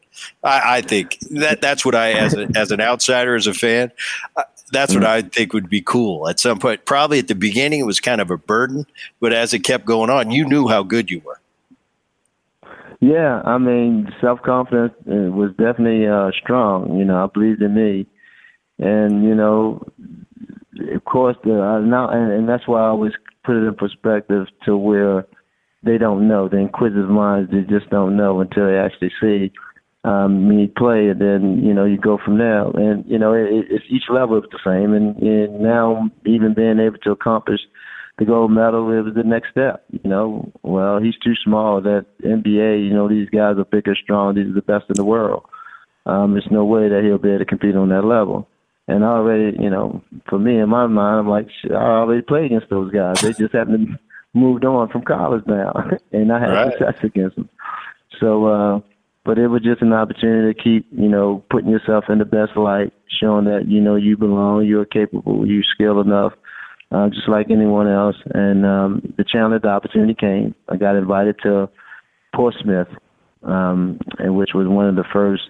[0.44, 3.92] I, I think that that's what I, as a, as an outsider, as a fan,
[4.36, 6.86] uh, that's what I think would be cool at some point.
[6.86, 8.86] Probably at the beginning, it was kind of a burden,
[9.20, 11.40] but as it kept going on, you knew how good you were.
[13.00, 16.98] Yeah, I mean, self confidence uh, was definitely uh, strong.
[16.98, 18.08] You know, I believed in me,
[18.80, 19.86] and you know,
[20.94, 23.14] of course, the uh, now, and, and that's why I always
[23.46, 25.28] put it in perspective to where
[25.84, 26.50] they don't know.
[26.50, 29.52] The inquisitive minds, they just don't know until they actually see
[30.08, 32.64] um, me play, and then you know you go from there.
[32.64, 36.80] And you know it, it's each level is the same, and, and now even being
[36.80, 37.60] able to accomplish
[38.18, 39.84] the gold medal it was the next step.
[39.92, 41.82] You know, well he's too small.
[41.82, 44.36] That NBA, you know, these guys are bigger, strong.
[44.36, 45.44] These are the best in the world.
[46.06, 48.48] Um, there's no way that he'll be able to compete on that level.
[48.88, 52.70] And already, you know, for me in my mind, I'm like, I already played against
[52.70, 53.20] those guys.
[53.20, 54.00] They just haven't
[54.34, 55.74] moved on from college now,
[56.14, 56.72] and I had right.
[56.72, 57.50] success against them.
[58.22, 58.46] So.
[58.46, 58.80] uh
[59.28, 62.56] but it was just an opportunity to keep, you know, putting yourself in the best
[62.56, 66.32] light, showing that you know you belong, you're capable, you're skilled enough,
[66.94, 68.16] uh, just like anyone else.
[68.34, 70.56] And um, the challenge, the opportunity came.
[70.70, 71.68] I got invited to
[72.34, 72.88] Portsmouth,
[73.44, 75.44] um, and which was one of the first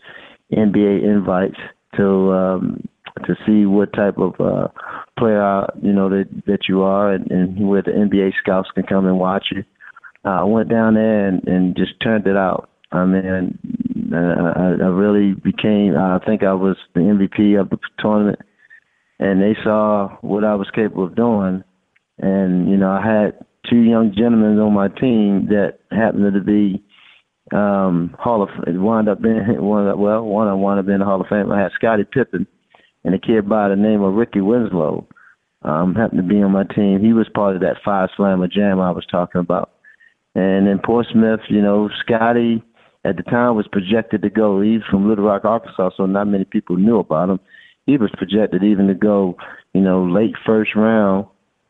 [0.51, 1.59] NBA invites
[1.97, 2.83] to um,
[3.27, 4.69] to see what type of uh,
[5.19, 9.05] player you know that that you are, and, and where the NBA scouts can come
[9.05, 9.63] and watch you.
[10.25, 13.59] Uh, I went down there and, and just turned it out I mean,
[14.13, 15.95] I, I really became.
[15.97, 18.39] I think I was the MVP of the tournament,
[19.19, 21.63] and they saw what I was capable of doing.
[22.19, 26.83] And you know, I had two young gentlemen on my team that happened to be
[27.53, 28.49] um, Hall of.
[28.65, 29.87] It wound up being one.
[29.87, 31.51] Of, well, one of wound up being the Hall of Fame.
[31.51, 32.47] I had Scottie Pippen
[33.03, 35.07] and a kid by the name of Ricky Winslow.
[35.63, 37.01] um, happened to be on my team.
[37.01, 39.71] He was part of that Phi Slama Jama I was talking about.
[40.35, 42.63] And in Portsmouth, you know, Scottie
[43.07, 44.61] at the time was projected to go.
[44.61, 47.39] He's from Little Rock, Arkansas, so not many people knew about him.
[47.85, 49.37] He was projected even to go,
[49.73, 51.27] you know, late first round,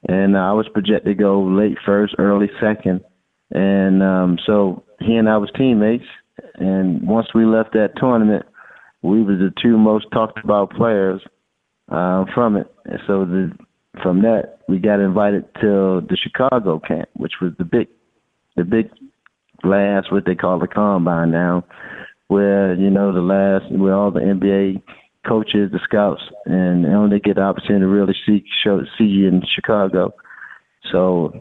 [0.07, 3.01] and I was projected to go late first, early second.
[3.51, 6.05] And um, so he and I was teammates.
[6.55, 8.45] And once we left that tournament,
[9.03, 11.21] we were the two most talked about players
[11.89, 12.67] uh, from it.
[12.85, 13.51] And so the
[14.01, 17.87] from that we got invited to the Chicago camp, which was the big
[18.55, 18.89] the big
[19.63, 21.65] last what they call the combine now,
[22.27, 24.81] where you know the last where all the NBA
[25.27, 29.27] coaches, the scouts, and they only get the opportunity to really see show see you
[29.27, 30.13] in Chicago.
[30.91, 31.33] So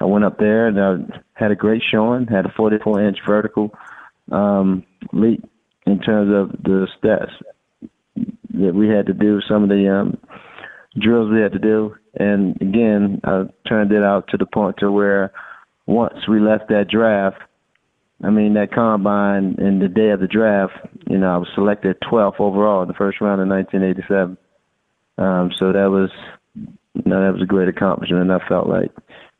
[0.00, 2.26] I went up there and I had a great showing.
[2.26, 3.70] Had a 44 inch vertical
[4.30, 5.44] um, leap
[5.86, 7.32] in terms of the stats
[8.54, 9.40] that we had to do.
[9.48, 10.18] Some of the um,
[10.98, 14.90] drills we had to do, and again, I turned it out to the point to
[14.90, 15.32] where
[15.86, 17.38] once we left that draft,
[18.22, 20.74] I mean that combine in the day of the draft,
[21.08, 24.36] you know, I was selected 12th overall in the first round in 1987.
[25.18, 26.10] Um, so that was,
[26.54, 28.22] you know, that was a great accomplishment.
[28.22, 28.90] And I felt like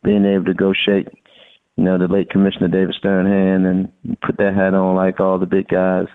[0.04, 1.08] being able to go shake,
[1.76, 5.38] you know, the late Commissioner David Stern hand and put that hat on like all
[5.38, 6.06] the big guys,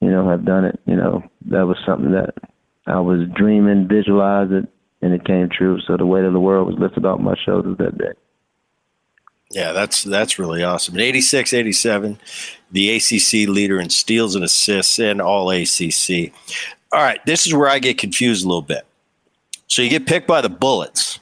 [0.00, 0.78] you know, have done it.
[0.86, 2.34] You know, that was something that
[2.86, 4.68] I was dreaming, visualizing,
[5.02, 5.78] and it came true.
[5.86, 8.14] So the weight of the world was lifted off my shoulders that day.
[9.50, 10.94] Yeah, that's that's really awesome.
[10.94, 12.18] In 86, 87,
[12.70, 16.32] the ACC leader in steals and assists and all ACC.
[16.92, 18.86] All right, this is where I get confused a little bit.
[19.66, 21.20] So you get picked by the Bullets,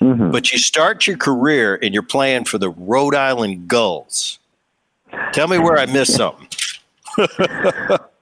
[0.00, 0.30] mm-hmm.
[0.30, 4.38] but you start your career and you're playing for the Rhode Island Gulls.
[5.32, 6.48] Tell me where I missed something.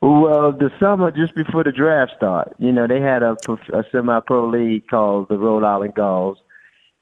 [0.01, 3.37] well, the summer just before the draft start, you know, they had a,
[3.73, 6.39] a semi-pro league called the Rhode Island Gulls,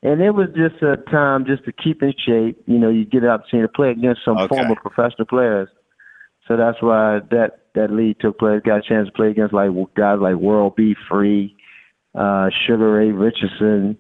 [0.03, 2.63] and it was just a time just to keep in shape.
[2.67, 4.49] You know, you get an opportunity to play against some okay.
[4.49, 5.69] former professional players,
[6.49, 8.63] so that's why that that league took place.
[8.65, 10.95] Got a chance to play against like guys like World B.
[11.09, 11.55] Free,
[12.15, 13.99] uh, Sugar Ray Richardson,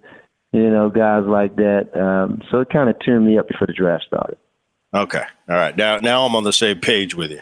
[0.53, 1.91] you know, guys like that.
[1.95, 4.39] Um, so it kind of tuned me up before the draft started.
[4.93, 5.77] Okay, all right.
[5.77, 7.41] Now, now I'm on the same page with you.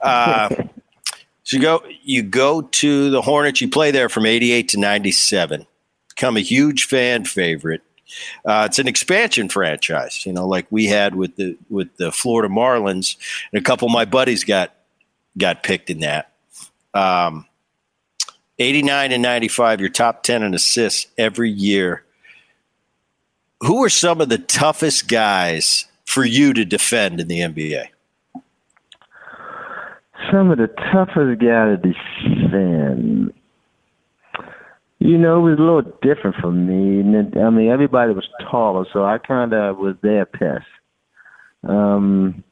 [0.00, 0.48] Uh,
[1.44, 3.60] so you go, you go to the Hornets.
[3.60, 5.66] You play there from '88 to '97.
[6.08, 7.82] Become a huge fan favorite.
[8.44, 12.52] Uh, it's an expansion franchise, you know, like we had with the with the Florida
[12.52, 13.16] Marlins,
[13.52, 14.74] and a couple of my buddies got
[15.36, 16.32] got picked in that.
[16.94, 17.46] Um,
[18.58, 22.04] 89 and 95, your top 10 in assists every year.
[23.60, 27.86] Who are some of the toughest guys for you to defend in the NBA?
[30.30, 31.94] Some of the toughest guys to
[32.28, 33.32] defend.
[35.04, 37.00] You know, it was a little different for me.
[37.00, 40.64] I mean, everybody was taller, so I kind of was their pest.
[41.68, 42.44] Um,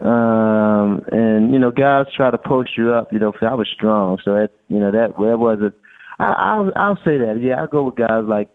[0.00, 3.12] um, and you know, guys try to post you up.
[3.12, 5.74] You know, I was strong, so that you know that that wasn't.
[6.18, 7.38] I, I'll I'll say that.
[7.40, 8.48] Yeah, I go with guys like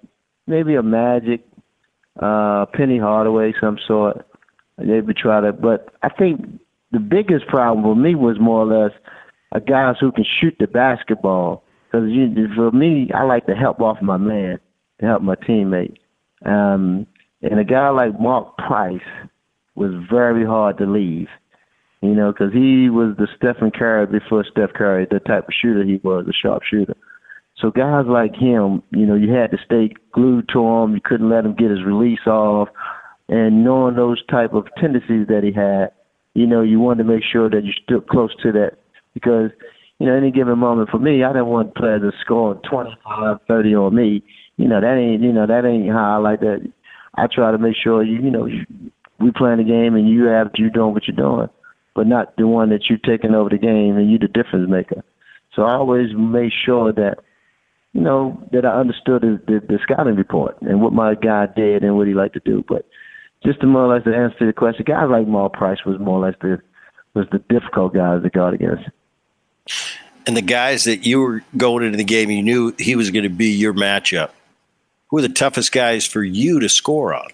[0.45, 1.45] maybe a Magic,
[2.21, 4.27] uh, Penny Hardaway, some sort.
[4.77, 6.41] They would try to, but I think
[6.91, 8.91] the biggest problem for me was more or less
[9.53, 12.09] a guys who can shoot the basketball because
[12.55, 14.59] for me, I like to help off my man,
[14.99, 15.95] to help my teammate.
[16.45, 17.07] Um,
[17.41, 19.01] and a guy like Mark Price
[19.75, 21.27] was very hard to leave,
[22.01, 25.83] you know, because he was the Stephen Curry before Steph Curry, the type of shooter
[25.83, 26.95] he was, a sharp shooter.
[27.61, 30.93] So guys like him, you know, you had to stay glued to him.
[30.93, 32.69] You couldn't let him get his release off.
[33.27, 35.91] And knowing those type of tendencies that he had,
[36.33, 38.77] you know, you wanted to make sure that you stood close to that
[39.13, 39.51] because
[39.99, 43.75] you know, any given moment for me, I didn't want players to score 25, 30
[43.75, 44.23] on me.
[44.55, 46.71] You know, that ain't, you know, that ain't how I like that.
[47.15, 48.47] I try to make sure you, you know,
[49.19, 51.49] we playing the game and you have you doing what you're doing,
[51.95, 55.03] but not the one that you're taking over the game and you the difference maker.
[55.53, 57.17] So I always made sure that,
[57.91, 61.83] you know, that I understood the, the, the scouting report and what my guy did
[61.83, 62.63] and what he liked to do.
[62.67, 62.85] But
[63.43, 66.23] just to more or less to answer the question, guys like Mark Price was more
[66.23, 66.59] or less the
[67.15, 68.83] was the difficult guys to guard against
[70.25, 73.23] and the guys that you were going into the game, you knew he was going
[73.23, 74.29] to be your matchup.
[75.09, 77.29] Who are the toughest guys for you to score on?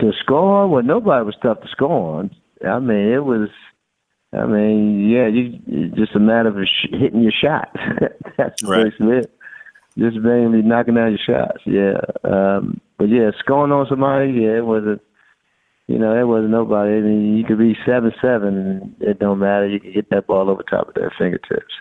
[0.00, 0.70] To score on?
[0.70, 2.30] Well, nobody was tough to score on.
[2.66, 3.48] I mean, it was.
[4.32, 7.74] I mean, yeah, you just a matter of sh- hitting your shot.
[8.36, 8.84] That's right.
[8.84, 9.34] basically it.
[9.96, 11.62] Just mainly knocking down your shots.
[11.64, 12.00] Yeah.
[12.24, 15.00] Um, but yeah, scoring on somebody, yeah, it was a
[15.88, 16.92] you know, there wasn't nobody.
[16.92, 19.66] I mean, you could be seven seven, and it don't matter.
[19.66, 21.72] You can hit that ball over top of their fingertips.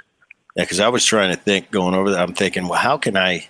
[0.55, 2.22] Yeah, because I was trying to think going over that.
[2.22, 3.47] I'm thinking, well, how can I?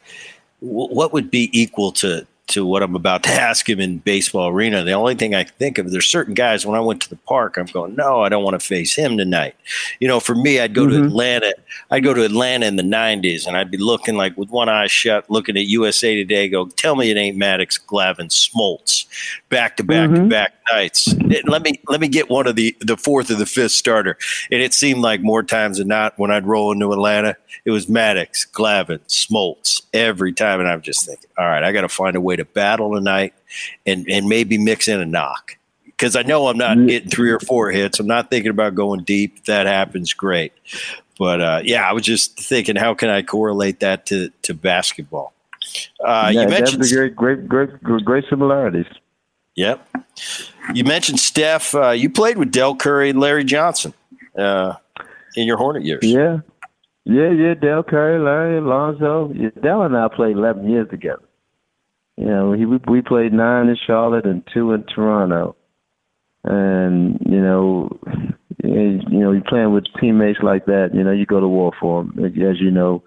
[0.60, 4.84] What would be equal to to what I'm about to ask him in baseball arena.
[4.84, 7.58] The only thing I think of, there's certain guys when I went to the park,
[7.58, 9.56] I'm going, no, I don't want to face him tonight.
[10.00, 11.02] You know, for me, I'd go mm-hmm.
[11.02, 11.54] to Atlanta.
[11.91, 14.88] I'd go to Atlanta in the 90s, and I'd be looking like with one eye
[14.88, 16.48] shut, looking at USA Today.
[16.50, 19.06] Go, tell me it ain't Maddux, Glavine, Smoltz,
[19.50, 21.08] back to back to back nights.
[21.08, 24.18] It, let me let me get one of the the fourth or the fifth starter.
[24.52, 27.36] And it seemed like more times than not when I'd roll into Atlanta,
[27.66, 31.82] it was Maddux, Glavine, Smoltz every time, and I'm just thinking, all right, I got
[31.82, 33.34] to find a way to battle tonight,
[33.86, 37.40] and and maybe mix in a knock because I know I'm not getting three or
[37.40, 38.00] four hits.
[38.00, 39.38] I'm not thinking about going deep.
[39.38, 40.54] If that happens, great.
[41.18, 45.34] But uh, yeah, I was just thinking, how can I correlate that to to basketball?
[46.00, 48.86] Uh, yeah, you mentioned great, great, great, great similarities.
[49.56, 49.88] Yep.
[50.74, 51.74] You mentioned Steph.
[51.74, 53.94] Uh, you played with Del Curry and Larry Johnson
[54.38, 54.76] uh,
[55.36, 56.04] in your Hornet years.
[56.04, 56.40] Yeah.
[57.06, 57.54] Yeah, yeah.
[57.56, 59.32] Del Curry, Larry Alonzo.
[59.34, 61.24] Yeah, Del and I played 11 years together.
[62.18, 65.55] You know, he, we, played nine in Charlotte and two in Toronto.
[66.43, 67.99] And, you know,
[68.63, 72.03] you know, you're playing with teammates like that, you know, you go to war for
[72.03, 73.03] them, as you know,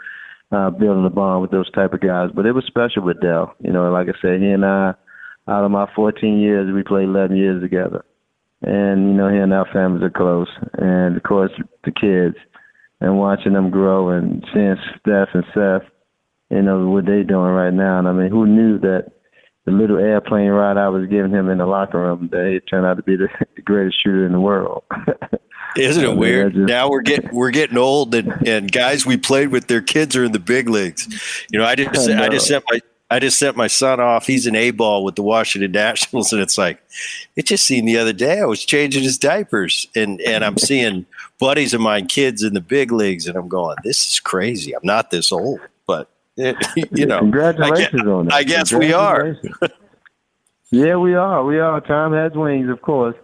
[0.52, 2.30] uh, building a bond with those type of guys.
[2.34, 3.54] But it was special with Del.
[3.60, 4.94] You know, like I said, he and I–
[5.50, 8.04] out of my 14 years, we played 11 years together.
[8.62, 10.48] And, you know, he and our families are close.
[10.74, 11.50] And, of course,
[11.84, 12.36] the kids
[13.00, 15.89] and watching them grow and seeing Steph and Seth,
[16.50, 17.98] you know, what they're doing right now.
[17.98, 19.12] And, I mean, who knew that
[19.64, 22.86] the little airplane ride I was giving him in the locker room, that he turned
[22.86, 24.84] out to be the, the greatest shooter in the world.
[25.76, 26.54] Isn't it weird?
[26.54, 30.16] Just, now we're getting we're getting old, and, and guys we played with, their kids
[30.16, 31.06] are in the big leagues.
[31.52, 34.26] You know, I just I, I just sent my I just sent my son off.
[34.26, 36.82] He's an A ball with the Washington Nationals, and it's like
[37.36, 41.06] it just seemed the other day I was changing his diapers, and and I'm seeing
[41.38, 44.74] buddies of mine, kids in the big leagues, and I'm going, this is crazy.
[44.74, 45.60] I'm not this old,
[46.36, 46.56] it,
[46.92, 48.34] you know, congratulations I on that.
[48.34, 49.36] I guess we are.
[50.70, 51.44] yeah, we are.
[51.44, 51.80] We are.
[51.80, 53.16] Time has wings, of course,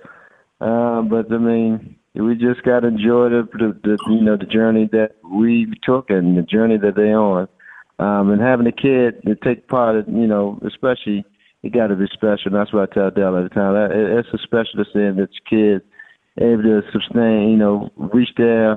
[0.61, 4.47] uh, but I mean, we just got to enjoy the, the, the you know the
[4.47, 7.49] journey that we took and the journey that they on
[7.99, 11.25] um, and having a kid to take part, of, you know, especially
[11.63, 12.47] it got to be special.
[12.47, 13.75] And that's what I tell Del at the time.
[13.75, 15.85] That, it's a special to see kids
[16.39, 18.77] able to sustain, you know, reach their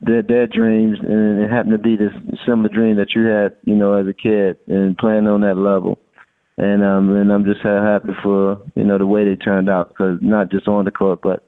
[0.00, 2.12] their their dreams, and it happened to be this
[2.46, 5.98] similar dream that you had, you know, as a kid, and playing on that level.
[6.58, 10.18] And um, and I'm just happy for you know the way they turned out, because
[10.22, 11.46] not just on the court, but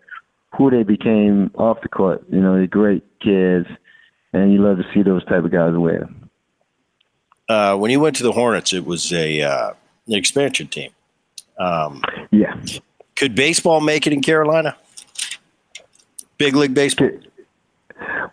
[0.56, 2.24] who they became off the court.
[2.30, 3.66] You know, they're great kids,
[4.32, 6.28] and you love to see those type of guys win
[7.48, 9.72] uh, when you went to the Hornets, it was a uh,
[10.06, 10.90] an expansion team.
[11.58, 12.54] Um, yeah.
[13.16, 14.76] Could baseball make it in Carolina?
[16.36, 17.10] Big league baseball.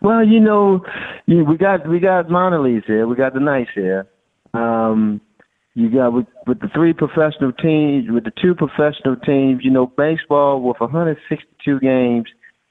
[0.01, 0.81] Well, you know,
[1.27, 3.07] we got we got leagues here.
[3.07, 4.07] We got the Knights here.
[4.53, 5.21] Um,
[5.73, 9.61] you got with, with the three professional teams, with the two professional teams.
[9.63, 12.25] You know, baseball with 162 games,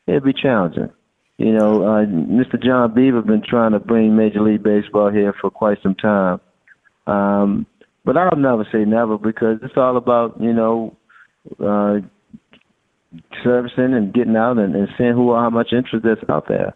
[0.07, 0.91] it'd be challenging.
[1.37, 2.63] You know, uh, Mr.
[2.63, 6.41] John Beaver been trying to bring Major League Baseball here for quite some time.
[7.07, 7.67] Um,
[8.05, 10.97] but I'll never say never because it's all about, you know,
[11.59, 11.97] uh,
[13.43, 16.75] servicing and getting out and, and seeing who how much interest there's out there.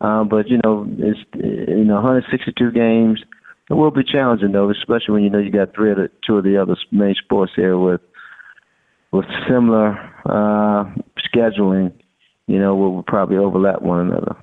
[0.00, 3.22] Um, but you know, it's you know 162 games.
[3.68, 6.38] It will be challenging though, especially when you know you got three of the two
[6.38, 8.00] of the other main sports here with
[9.12, 10.84] with similar uh,
[11.32, 11.92] scheduling
[12.50, 14.34] you know, will probably overlap one another.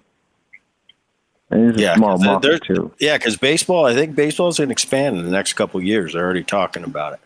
[1.49, 2.93] And it's yeah, a small market too.
[2.99, 6.13] Yeah, because baseball, I think baseball is going to expand in the next couple years.
[6.13, 7.19] They're already talking about it.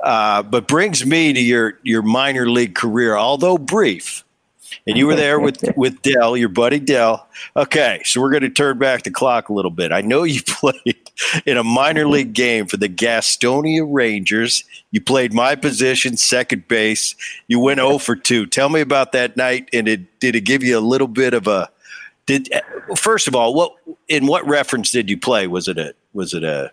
[0.00, 4.24] Uh, but brings me to your your minor league career, although brief.
[4.86, 7.26] And you were there with with Del, your buddy Del.
[7.56, 9.92] Okay, so we're going to turn back the clock a little bit.
[9.92, 11.10] I know you played
[11.46, 14.64] in a minor league game for the Gastonia Rangers.
[14.90, 17.14] You played my position, second base.
[17.48, 18.46] You went 0 for 2.
[18.46, 21.46] Tell me about that night, and it, did it give you a little bit of
[21.46, 21.70] a
[22.26, 22.48] did
[22.96, 23.74] first of all what
[24.08, 25.46] in what reference did you play?
[25.46, 26.70] Was it a was it a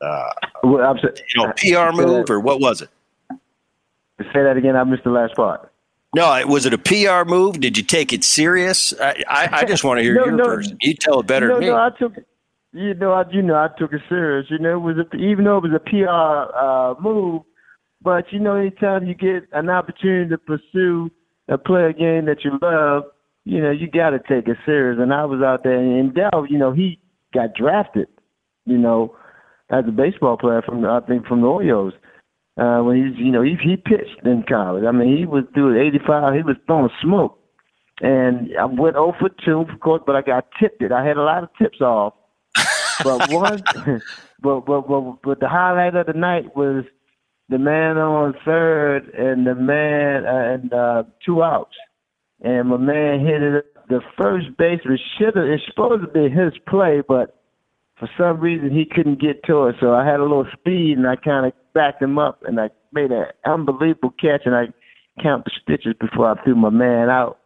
[0.00, 0.32] uh,
[0.64, 2.90] well, you know PR move or what was it?
[4.18, 4.76] Say that again.
[4.76, 5.72] I missed the last part.
[6.14, 7.60] No, was it a PR move?
[7.60, 8.94] Did you take it serious?
[9.00, 10.76] I, I, I just want to hear no, your no, version.
[10.80, 11.66] You tell it better no, than me.
[11.68, 12.14] No, I took
[12.74, 14.46] you know, I, you know, I took it serious.
[14.50, 17.42] You know, it was a, even though it was a PR uh, move,
[18.02, 21.10] but you know, anytime you get an opportunity to pursue
[21.46, 23.04] and play a game that you love,
[23.44, 24.98] you know, you got to take it serious.
[25.00, 26.98] And I was out there, and Del, you know, he
[27.32, 28.08] got drafted,
[28.66, 29.16] you know,
[29.70, 31.94] as a baseball player from I think from the Orioles
[32.56, 34.84] uh, when he's you know he he pitched in college.
[34.84, 36.34] I mean he was doing 85.
[36.34, 37.38] He was throwing smoke,
[38.00, 40.92] and I went 0 for 2, of course, but I got tipped it.
[40.92, 42.14] I had a lot of tips off.
[43.02, 43.62] but one,
[44.40, 46.84] but, but but but the highlight of the night was
[47.48, 51.74] the man on third and the man uh, and uh, two outs,
[52.40, 53.66] and my man hit it.
[53.88, 55.44] The first baseman should have.
[55.44, 57.43] It's supposed to be his play, but
[57.98, 59.76] for some reason he couldn't get to it.
[59.80, 62.70] So I had a little speed and I kind of backed him up and I
[62.92, 64.66] made an unbelievable catch and I
[65.22, 67.38] count the stitches before I threw my man out.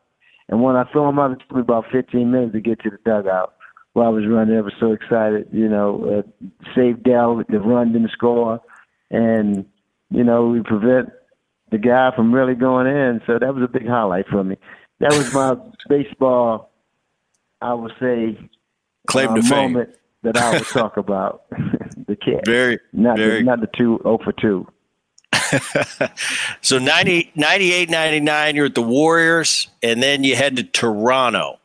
[0.48, 2.90] And when I threw him out, it took me about 15 minutes to get to
[2.90, 3.54] the dugout.
[3.92, 7.92] While I was running, I was so excited, you know, uh, saved Del, the run
[7.92, 8.60] didn't score,
[9.10, 9.66] and,
[10.10, 11.10] you know, we prevent
[11.70, 13.20] the guy from really going in.
[13.26, 14.56] So that was a big highlight for me.
[15.00, 15.56] That was my
[15.88, 16.70] baseball,
[17.60, 18.38] I would say,
[19.06, 19.86] claim uh, to fame.
[20.22, 21.44] That I would talk about.
[22.06, 22.46] the catch.
[22.46, 23.38] Very, not very.
[23.38, 24.66] The, not the two oh for 2.
[26.60, 31.58] so 90, 98, 99, you're at the Warriors, and then you head to Toronto.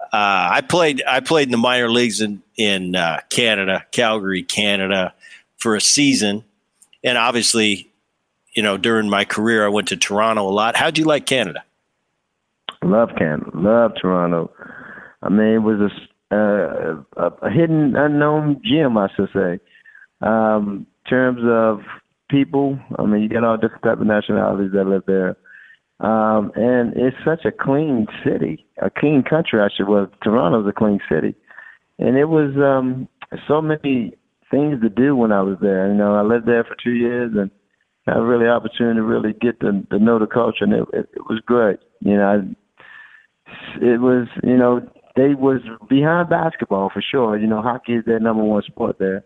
[0.00, 5.12] Uh, I played I played in the minor leagues in in uh, Canada, Calgary, Canada,
[5.58, 6.44] for a season,
[7.04, 7.90] and obviously,
[8.54, 10.76] you know, during my career, I went to Toronto a lot.
[10.76, 11.62] How'd you like Canada?
[12.82, 14.50] Love Canada, love Toronto.
[15.22, 15.90] I mean, it was a,
[16.30, 19.58] uh, a, a hidden, unknown gem, I should say.
[20.20, 21.80] Um, in terms of
[22.30, 25.36] people, I mean, you got all different type of nationalities that live there.
[26.00, 29.88] Um, and it's such a clean city, a clean country, I should.
[29.88, 31.34] Well, Toronto's a clean city,
[31.98, 33.08] and it was um,
[33.48, 34.14] so many
[34.50, 35.88] things to do when I was there.
[35.88, 37.50] You know, I lived there for two years and
[38.06, 41.08] had a really opportunity to really get to, to know the culture, and it, it,
[41.14, 41.80] it was great.
[42.00, 42.36] You know, I,
[43.80, 44.80] it was you know
[45.18, 47.36] they was behind basketball for sure.
[47.36, 49.24] You know, hockey is their number one sport there,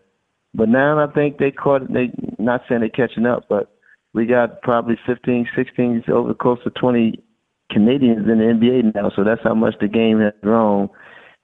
[0.53, 1.91] but now I think they caught.
[1.93, 3.73] They not saying they're catching up, but
[4.13, 7.23] we got probably 15, 16, over close to 20
[7.71, 9.11] Canadians in the NBA now.
[9.15, 10.89] So that's how much the game has grown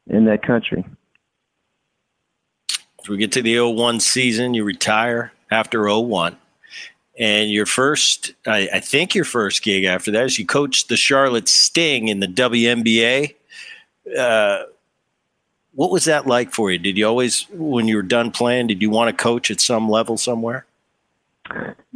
[0.07, 0.85] in that country.
[3.03, 6.37] So we get to the 01 season, you retire after 01.
[7.17, 10.97] And your first, I, I think your first gig after that is you coached the
[10.97, 13.35] Charlotte Sting in the WNBA.
[14.17, 14.63] Uh,
[15.73, 16.77] what was that like for you?
[16.77, 19.89] Did you always, when you were done playing, did you want to coach at some
[19.89, 20.65] level somewhere?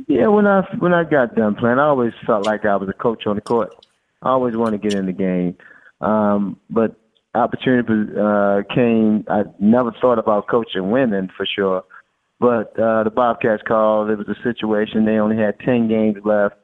[0.07, 2.93] Yeah, when I when I got done playing, I always felt like I was a
[2.93, 3.73] coach on the court.
[4.21, 5.57] I always wanted to get in the game,
[6.01, 6.95] um, but
[7.35, 9.25] opportunity uh, came.
[9.29, 11.83] I never thought about coaching women for sure,
[12.39, 14.09] but uh, the Bobcats called.
[14.09, 15.05] It was a situation.
[15.05, 16.55] They only had ten games left,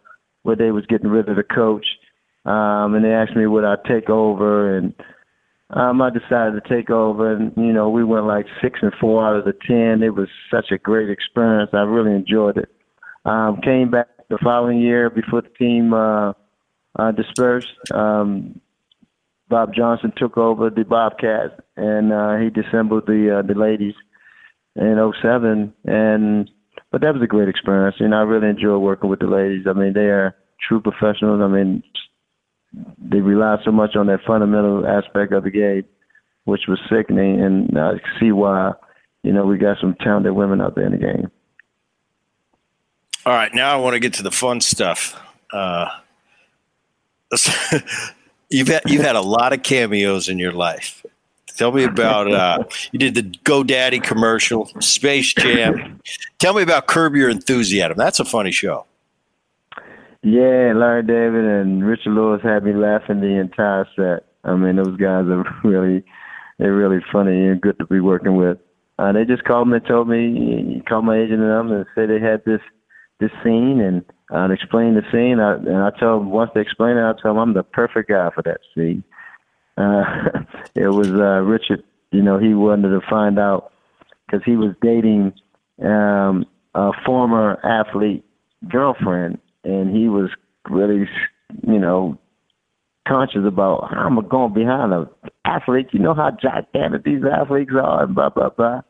[0.44, 1.86] where they was getting rid of the coach,
[2.46, 4.96] um, and they asked me would I take over, and
[5.72, 9.26] um, I decided to take over, and you know we went like six and four
[9.26, 10.02] out of the ten.
[10.04, 11.72] It was such a great experience.
[11.74, 12.70] I really enjoyed it.
[13.26, 16.34] Um, came back the following year before the team uh,
[16.98, 17.68] uh, dispersed.
[17.94, 18.60] Um,
[19.50, 23.96] Bob Johnson took over the Bobcats, and uh, he disassembled the uh, the ladies
[24.76, 25.74] in 07.
[25.86, 26.50] And
[26.92, 27.96] but that was a great experience.
[28.00, 29.66] Know, I really enjoy working with the ladies.
[29.68, 30.36] I mean, they are
[30.68, 31.42] true professionals.
[31.44, 31.84] I mean,
[32.74, 35.86] they rely so much on that fundamental aspect of the game,
[36.46, 37.42] which was sickening.
[37.42, 38.74] And I see why.
[39.24, 41.30] You know, we got some talented women out there in the game.
[43.26, 45.22] All right, now I want to get to the fun stuff.
[45.52, 45.90] Uh,
[48.50, 51.06] you've had you've had a lot of cameos in your life.
[51.58, 52.64] Tell me about uh,
[52.94, 56.00] you did the GoDaddy commercial, Space Jam.
[56.38, 57.98] Tell me about Curb Your Enthusiasm.
[57.98, 58.86] That's a funny show.
[60.22, 64.26] Yeah, Larry David and Richard Lewis had me laughing the entire set.
[64.44, 66.04] I mean, those guys are really
[66.58, 68.58] they're really funny and good to be working with.
[68.98, 72.10] Uh, they just called me and told me, called my agent and them and said
[72.10, 72.62] they had this
[73.20, 74.04] this scene and
[74.34, 75.40] uh, explain the scene.
[75.40, 78.10] I, and I told them once they explained it, I told them I'm the perfect
[78.10, 79.04] guy for that scene.
[79.78, 80.04] Uh,
[80.76, 81.84] it was uh, Richard.
[82.12, 83.72] You know, he wanted to find out
[84.26, 85.34] because he was dating
[85.82, 86.46] um,
[86.76, 88.26] a former athlete
[88.68, 90.30] girlfriend, and he was
[90.70, 91.08] really,
[91.68, 92.18] you know,
[93.08, 95.08] conscious about how I'm going behind an
[95.46, 95.88] athlete.
[95.92, 98.82] You know how gigantic these athletes are, and blah blah blah.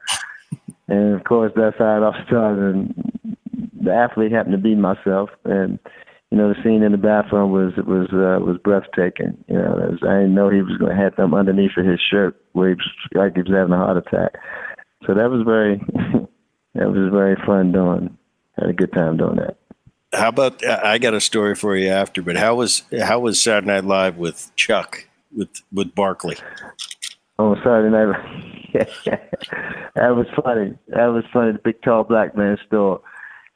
[0.87, 2.75] and of course, that's how it all started.
[2.75, 3.37] And
[3.81, 5.79] the athlete happened to be myself, and
[6.31, 9.43] you know the scene in the bathroom was was uh, was breathtaking.
[9.47, 12.01] You know, was, I didn't know he was going to have them underneath of his
[12.11, 14.33] shirt where he was like he was having a heart attack.
[15.07, 15.77] So that was very
[16.75, 18.17] that was very fun doing.
[18.57, 19.58] Had a good time doing that.
[20.13, 23.67] How about I got a story for you after, but how was how was Saturday
[23.67, 26.37] Night Live with Chuck with with Barkley?
[27.37, 28.15] Oh, Saturday Night.
[29.95, 30.77] that was funny.
[30.87, 31.53] That was funny.
[31.53, 33.01] The big tall black man store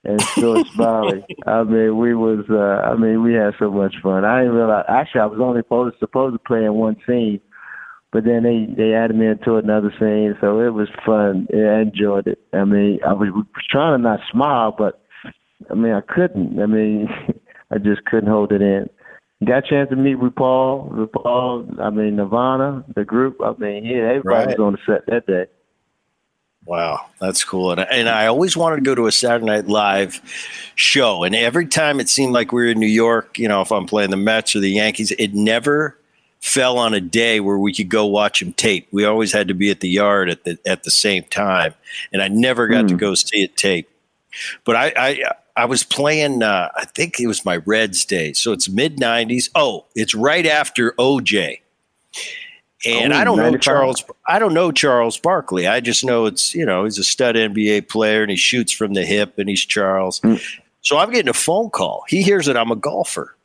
[0.04, 1.26] and Stuart Smalley.
[1.45, 2.45] I mean, we was.
[2.49, 4.26] Uh, I mean, we had so much fun.
[4.26, 4.86] I didn't realize.
[4.88, 7.39] Actually, I was only supposed supposed to play in one scene,
[8.12, 11.47] but then they they added me into another scene, so it was fun.
[11.54, 12.39] Yeah, I enjoyed it.
[12.54, 15.03] I mean, I was, was trying to not smile, but
[15.70, 16.61] I mean, I couldn't.
[16.61, 17.09] I mean,
[17.72, 18.89] I just couldn't hold it in.
[19.45, 21.80] Got a chance to meet RuPaul, RuPaul.
[21.82, 23.38] I mean, Nirvana, the group.
[23.43, 24.57] I mean, yeah, everybody right.
[24.57, 25.47] was on the set that day.
[26.66, 27.72] Wow, that's cool.
[27.72, 30.22] And, and I always wanted to go to a Saturday Night Live
[30.76, 31.24] show.
[31.24, 33.86] And every time it seemed like we were in New York, you know, if I'm
[33.86, 35.97] playing the Mets or the Yankees, it never
[36.39, 38.88] fell on a day where we could go watch them tape.
[38.91, 41.74] We always had to be at the yard at the at the same time,
[42.14, 42.89] and I never got mm.
[42.89, 42.99] to hmm.
[42.99, 43.89] go see it tape.
[44.64, 45.24] But I I,
[45.56, 46.41] I was playing.
[46.41, 49.49] Uh, I think it was my Reds day, so it's mid '90s.
[49.56, 51.60] Oh, it's right after OJ.
[52.86, 53.51] And oh, I don't 95.
[53.51, 54.04] know Charles.
[54.28, 55.68] I don't know Charles Barkley.
[55.68, 58.93] I just know it's you know he's a stud NBA player and he shoots from
[58.93, 60.20] the hip and he's Charles.
[60.22, 60.41] Mm.
[60.82, 62.04] So I'm getting a phone call.
[62.08, 63.36] He hears that I'm a golfer,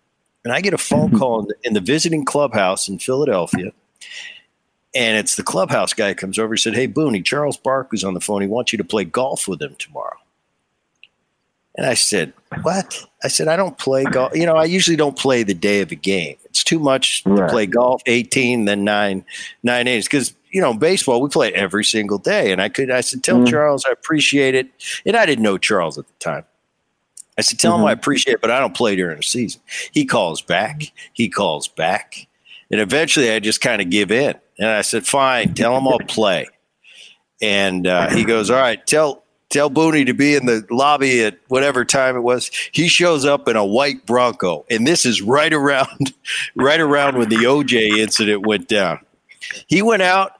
[0.44, 1.18] and I get a phone mm-hmm.
[1.18, 3.72] call in the, in the visiting clubhouse in Philadelphia.
[4.94, 6.54] And it's the clubhouse guy comes over.
[6.54, 8.40] He said, "Hey Booney, Charles Barkley's on the phone.
[8.40, 10.16] He wants you to play golf with him tomorrow."
[11.78, 13.06] And I said, What?
[13.22, 14.36] I said, I don't play golf.
[14.36, 16.36] You know, I usually don't play the day of a game.
[16.44, 17.36] It's too much right.
[17.36, 19.24] to play golf 18, then nine,
[19.62, 20.08] nine eights.
[20.08, 22.50] Because, you know, baseball, we play every single day.
[22.50, 23.46] And I could, I said, Tell mm-hmm.
[23.46, 24.68] Charles I appreciate it.
[25.06, 26.44] And I didn't know Charles at the time.
[27.38, 27.82] I said, Tell mm-hmm.
[27.82, 29.60] him I appreciate it, but I don't play during the season.
[29.92, 30.92] He calls back.
[31.12, 32.26] He calls back.
[32.72, 34.34] And eventually I just kind of give in.
[34.58, 36.48] And I said, Fine, tell him I'll play.
[37.40, 41.38] And uh, he goes, All right, tell, tell Booney to be in the lobby at
[41.48, 42.50] whatever time it was.
[42.72, 46.12] He shows up in a white Bronco, and this is right around,
[46.54, 49.00] right around when the OJ incident went down.
[49.66, 50.32] He went out.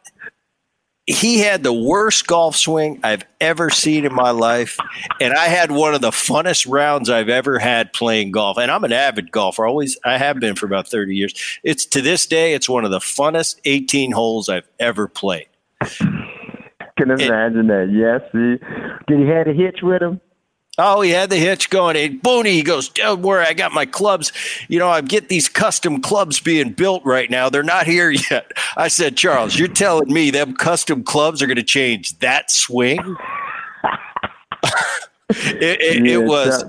[1.07, 4.77] He had the worst golf swing I've ever seen in my life,
[5.23, 8.59] and I had one of the funnest rounds I've ever had playing golf.
[8.59, 11.59] And I'm an avid golfer; always I have been for about 30 years.
[11.63, 15.47] It's to this day, it's one of the funnest 18 holes I've ever played
[16.99, 17.89] can imagine that.
[17.91, 18.21] Yes.
[19.07, 20.21] Did he have a hitch with him?
[20.81, 21.97] Oh, he had the hitch going.
[21.97, 24.33] Hey, Booney, he goes, don't worry, I got my clubs.
[24.69, 27.49] You know, I get these custom clubs being built right now.
[27.49, 28.53] They're not here yet.
[28.77, 32.99] I said, Charles, you're telling me them custom clubs are going to change that swing?
[35.31, 36.65] it, it, yeah, it, was.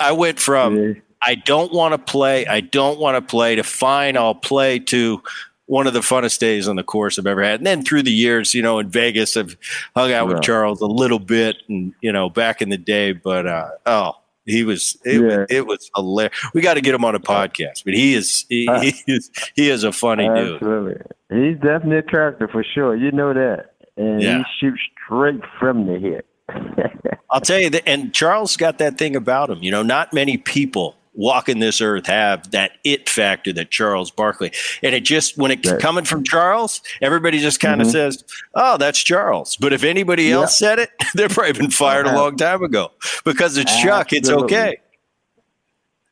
[0.00, 0.92] I went from yeah.
[1.24, 5.22] I don't want to play, I don't want to play to fine, I'll play to
[5.66, 7.60] one of the funnest days on the course I've ever had.
[7.60, 9.56] And then through the years, you know, in Vegas, I've
[9.96, 13.12] hung out with Charles a little bit, and you know, back in the day.
[13.12, 14.12] But uh, oh,
[14.44, 15.38] he was it, yeah.
[15.38, 16.36] was it was hilarious.
[16.54, 19.30] We got to get him on a podcast, but he is he, uh, he is
[19.54, 20.94] he is a funny absolutely.
[20.94, 21.06] dude.
[21.30, 22.96] He's definitely a character for sure.
[22.96, 24.38] You know that, and yeah.
[24.38, 26.26] he shoots straight from the hip.
[27.30, 29.62] I'll tell you that, and Charles got that thing about him.
[29.62, 34.52] You know, not many people walking this earth have that it factor that Charles Barkley.
[34.82, 35.80] And it just when it's right.
[35.80, 37.92] coming from Charles, everybody just kind of mm-hmm.
[37.92, 40.34] says, "Oh, that's Charles." But if anybody yep.
[40.34, 42.16] else said it, they've probably been fired uh-huh.
[42.16, 42.92] a long time ago
[43.24, 43.90] because it's Absolutely.
[43.90, 44.12] Chuck.
[44.12, 44.76] It's okay.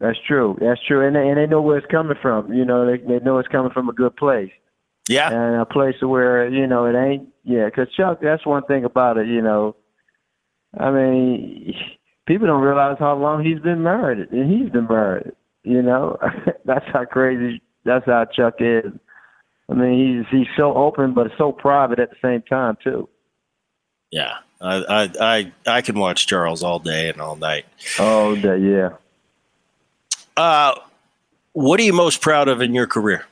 [0.00, 0.56] That's true.
[0.58, 2.52] That's true, and they, and they know where it's coming from.
[2.52, 4.50] You know, they they know it's coming from a good place.
[5.08, 7.28] Yeah, and a place where you know it ain't.
[7.44, 9.26] Yeah, because Chuck, that's one thing about it.
[9.26, 9.76] You know,
[10.78, 11.74] I mean
[12.26, 15.32] people don't realize how long he's been married, and he's been married.
[15.62, 16.18] You know,
[16.64, 17.62] that's how crazy.
[17.84, 18.92] That's how Chuck is.
[19.68, 23.08] I mean, he's he's so open, but so private at the same time too.
[24.10, 27.66] Yeah, I I I, I can watch Charles all day and all night.
[27.98, 28.90] All day, yeah.
[30.36, 30.74] Uh,
[31.52, 33.26] what are you most proud of in your career?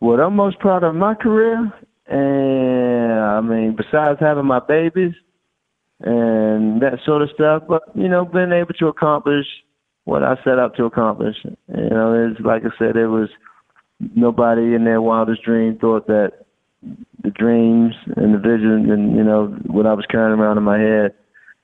[0.00, 1.72] What I'm most proud of in my career,
[2.06, 5.14] and I mean, besides having my babies,
[6.00, 7.64] and that sort of stuff.
[7.68, 9.46] But you know, being able to accomplish
[10.04, 11.36] what I set out to accomplish.
[11.44, 13.28] You know, it's like I said, it was
[14.14, 16.32] nobody in their wildest dream thought that
[17.22, 20.78] the dreams and the vision and you know what I was carrying around in my
[20.78, 21.14] head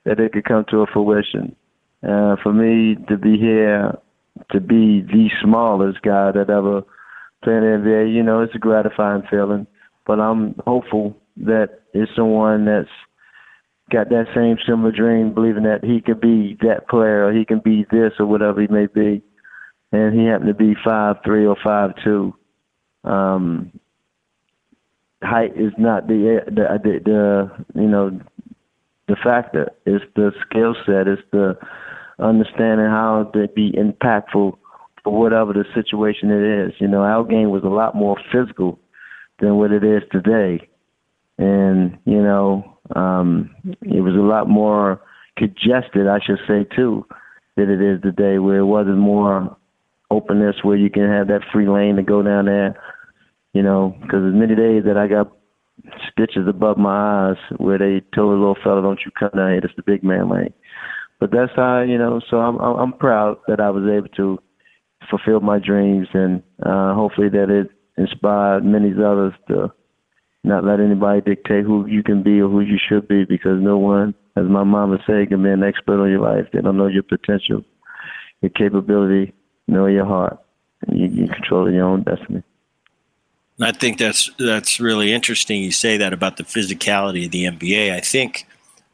[0.05, 1.55] that it could come to a fruition.
[2.03, 3.93] Uh, for me to be here,
[4.51, 6.83] to be the smallest guy that ever
[7.45, 9.67] played in the NBA, you know, it's a gratifying feeling.
[10.07, 12.89] But I'm hopeful that it's someone that's
[13.91, 17.61] got that same similar dream, believing that he could be that player or he can
[17.61, 19.23] be this or whatever he may be.
[19.93, 22.35] And he happened to be five three or five two.
[23.05, 23.73] Um,
[25.23, 28.21] height is not the, the the the you know
[29.09, 29.71] the factor.
[29.85, 31.09] It's the skill set.
[31.09, 31.59] It's the
[32.19, 34.57] understanding how to be impactful
[35.03, 36.75] for whatever the situation it is.
[36.79, 38.79] You know, our game was a lot more physical
[39.41, 40.69] than what it is today.
[41.39, 45.01] And, you know, Um, it was a lot more
[45.37, 47.07] congested, I should say, too,
[47.57, 49.57] than it is today, where it wasn't more
[50.11, 52.81] openness where you can have that free lane to go down there.
[53.53, 55.33] You know, because as many days that I got
[56.13, 59.61] stitches above my eyes where they told a little fella, "Don't you come down here?
[59.65, 60.53] It's the big man lane."
[61.19, 62.21] But that's how you know.
[62.31, 64.39] So I'm I'm proud that I was able to
[65.09, 69.73] fulfill my dreams, and uh, hopefully that it inspired many others to
[70.43, 73.77] not let anybody dictate who you can be or who you should be, because no
[73.79, 76.47] one, as my mom mama said, can be an expert on your life.
[76.53, 77.63] They don't know your potential,
[78.41, 79.35] your capability,
[79.69, 80.39] know your heart.
[80.87, 82.43] And you, you control your own destiny.
[83.61, 85.63] I think that's that's really interesting.
[85.63, 87.93] You say that about the physicality of the NBA.
[87.93, 88.47] I think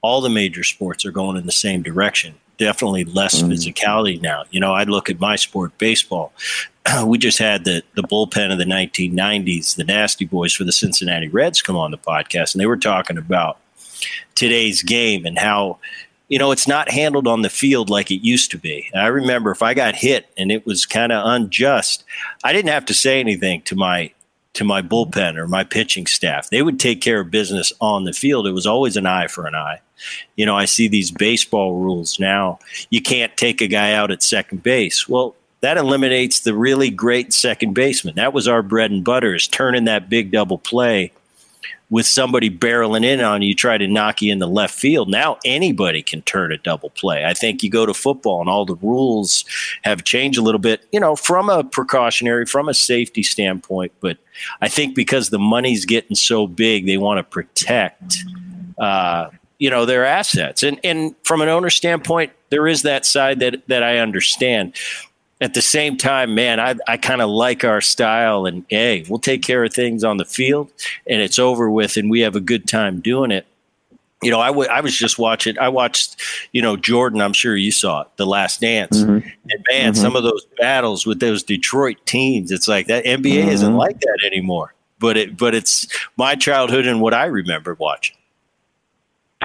[0.02, 2.34] all the major sports are going in the same direction.
[2.58, 3.50] Definitely less mm.
[3.50, 4.44] physicality now.
[4.50, 6.32] You know, I look at my sport, baseball.
[7.06, 11.28] we just had the the bullpen of the 1990s, the Nasty Boys for the Cincinnati
[11.28, 13.58] Reds, come on the podcast, and they were talking about
[14.34, 15.78] today's game and how
[16.28, 18.90] you know, it's not handled on the field like it used to be.
[18.94, 22.04] I remember if I got hit and it was kind of unjust,
[22.42, 24.12] I didn't have to say anything to my
[24.54, 26.48] to my bullpen or my pitching staff.
[26.48, 28.46] They would take care of business on the field.
[28.46, 29.82] It was always an eye for an eye.
[30.34, 32.58] You know, I see these baseball rules now.
[32.88, 35.06] You can't take a guy out at second base.
[35.06, 35.36] Well,
[35.66, 38.14] that eliminates the really great second baseman.
[38.14, 41.10] That was our bread and butter is turning that big double play
[41.90, 45.08] with somebody barreling in on you, try to knock you in the left field.
[45.08, 47.24] Now anybody can turn a double play.
[47.24, 49.44] I think you go to football and all the rules
[49.82, 53.90] have changed a little bit, you know, from a precautionary, from a safety standpoint.
[53.98, 54.18] But
[54.60, 58.18] I think because the money's getting so big, they want to protect,
[58.78, 60.62] uh, you know, their assets.
[60.62, 64.76] And and from an owner standpoint, there is that side that that I understand
[65.40, 69.18] at the same time, man, I, I kind of like our style and hey, we'll
[69.18, 70.70] take care of things on the field
[71.06, 73.46] and it's over with and we have a good time doing it.
[74.22, 76.16] You know, I, w- I was just watching, I watched,
[76.52, 78.96] you know, Jordan, I'm sure you saw it, The Last Dance.
[78.96, 79.28] Mm-hmm.
[79.50, 80.02] And man, mm-hmm.
[80.02, 83.50] some of those battles with those Detroit teams, it's like that NBA mm-hmm.
[83.50, 84.72] isn't like that anymore.
[84.98, 88.16] But it, but it's my childhood and what I remember watching.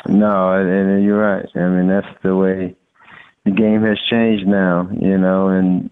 [0.07, 1.45] No, and you're right.
[1.53, 2.75] I mean, that's the way
[3.45, 5.89] the game has changed now, you know, and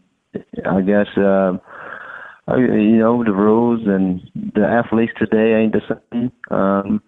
[0.66, 1.58] I guess uh,
[2.58, 4.22] you know the rules and
[4.54, 5.82] the athletes today ain't the
[6.12, 6.32] same.
[6.52, 7.02] Um,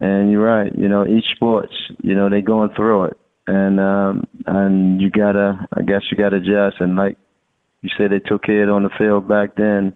[0.00, 3.16] and you're right, you know, each sports, you know, they going through it,
[3.46, 6.80] and um, and you gotta, I guess you gotta adjust.
[6.80, 7.16] And like
[7.80, 9.94] you said, they took care on the field back then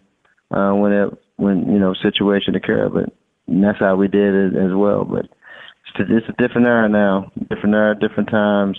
[0.50, 3.12] uh, when it when you know situation occurred, but
[3.48, 5.04] that's how we did it as well.
[5.04, 5.26] But
[5.98, 8.78] it's, it's a different era now, different era, different times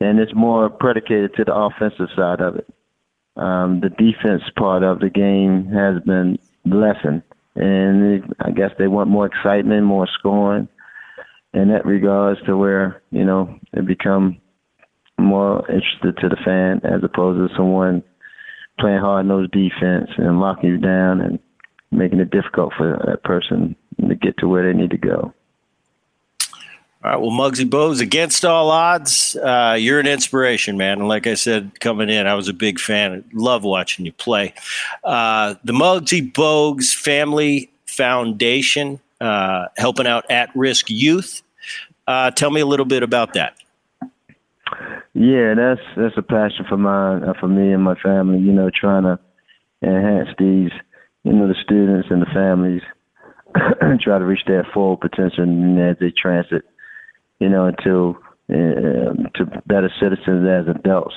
[0.00, 2.66] and it's more predicated to the offensive side of it.
[3.36, 7.22] Um, the defense part of the game has been lessened,
[7.56, 10.68] and I guess they want more excitement, more scoring,
[11.52, 14.40] in that regards to where you know it become
[15.18, 18.02] more interested to the fan as opposed to someone
[18.78, 21.38] playing hard nosed defense and locking you down and
[21.92, 23.76] making it difficult for that person
[24.08, 25.32] to get to where they need to go.
[27.04, 27.20] All right.
[27.20, 31.00] Well, Muggsy Bogues, against all odds, uh, you're an inspiration, man.
[31.00, 33.22] And like I said, coming in, I was a big fan.
[33.34, 34.54] Love watching you play.
[35.04, 41.42] Uh, the Muggsy Bogues Family Foundation, uh, helping out at risk youth.
[42.06, 43.54] Uh, tell me a little bit about that.
[45.12, 48.38] Yeah, that's that's a passion for mine, uh, for me and my family.
[48.38, 49.18] You know, trying to
[49.82, 50.70] enhance these,
[51.22, 52.82] you know, the students and the families,
[54.00, 55.44] try to reach their full potential
[55.78, 56.64] as they transit
[57.44, 58.16] you know, to
[58.48, 61.14] uh, to better citizens as adults,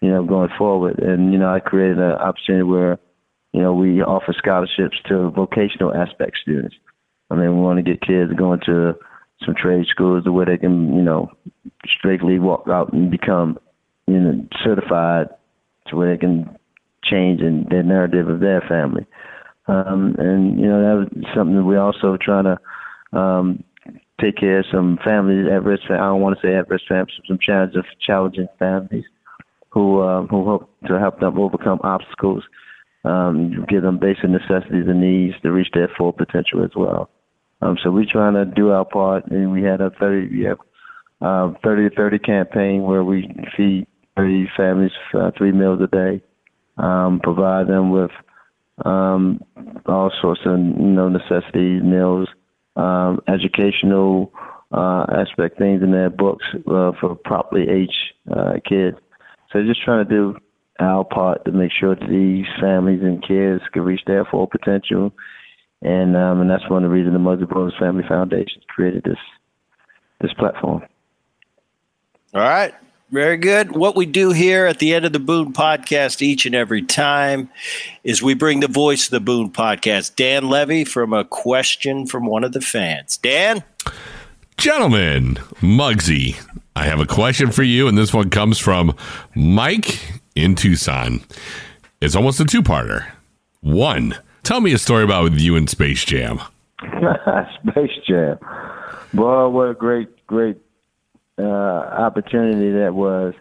[0.00, 1.00] you know, going forward.
[1.00, 2.98] And you know, I created an opportunity where,
[3.52, 6.76] you know, we offer scholarships to vocational aspect students.
[7.28, 8.94] I mean, we want to get kids going to
[9.44, 11.28] some trade schools where they can, you know,
[11.98, 13.58] strictly walk out and become,
[14.06, 15.26] you know, certified
[15.88, 16.56] to where they can
[17.02, 19.06] change in their narrative of their family.
[19.66, 23.64] Um, and you know, that was something that we also trying to um,
[24.20, 25.84] take care of some families at risk.
[25.90, 29.04] I don't want to say at risk families, some challenging, challenging families
[29.70, 32.44] who uh, who hope to help them overcome obstacles,
[33.04, 37.10] um, give them basic necessities and needs to reach their full potential as well.
[37.60, 40.58] Um, so we're trying to do our part, and we had a 30 we have,
[41.20, 43.86] uh, 30 to 30 campaign where we feed
[44.16, 46.22] 30 families uh, three meals a day,
[46.78, 48.10] um, provide them with
[48.84, 49.40] um,
[49.86, 52.28] all sorts of you know necessities, meals
[52.76, 54.32] um, educational
[54.72, 57.92] uh, aspect things in their books uh, for properly aged
[58.34, 58.96] uh, kids.
[59.52, 60.36] So just trying to do
[60.80, 65.12] our part to make sure that these families and kids can reach their full potential.
[65.82, 69.18] And um, and that's one of the reasons the Muggsy Bogues Family Foundation created this
[70.20, 70.82] this platform.
[72.34, 72.74] All right.
[73.14, 73.76] Very good.
[73.76, 77.48] What we do here at the end of the Boone podcast each and every time
[78.02, 82.26] is we bring the voice of the Boone podcast, Dan Levy, from a question from
[82.26, 83.16] one of the fans.
[83.18, 83.62] Dan?
[84.56, 86.44] Gentlemen, Muggsy,
[86.74, 88.96] I have a question for you, and this one comes from
[89.36, 91.20] Mike in Tucson.
[92.00, 93.08] It's almost a two parter.
[93.60, 96.40] One, tell me a story about you in Space Jam.
[97.68, 98.40] Space Jam.
[99.12, 100.63] Boy, what a great, great
[101.38, 103.34] uh, opportunity that was.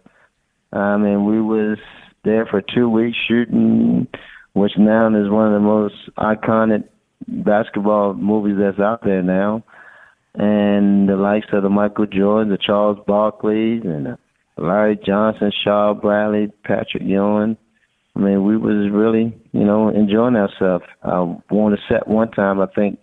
[0.71, 1.77] I mean, we was
[2.23, 4.07] there for two weeks shooting,
[4.53, 6.87] which now is one of the most iconic
[7.27, 9.63] basketball movies that's out there now.
[10.35, 14.17] And the likes of the Michael Jordan, the Charles Barkleys, and
[14.57, 17.57] Larry Johnson, Shawn Bradley, Patrick Ewing.
[18.15, 20.85] I mean, we was really, you know, enjoying ourselves.
[21.03, 21.19] I
[21.51, 22.59] won a set one time.
[22.61, 22.99] I think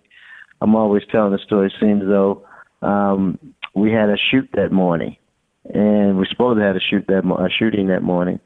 [0.60, 1.68] I'm always telling the story.
[1.68, 2.46] It seems though
[2.82, 3.38] um,
[3.74, 5.16] we had a shoot that morning,
[5.72, 8.40] and we supposed to have a shoot that mo- a shooting that morning,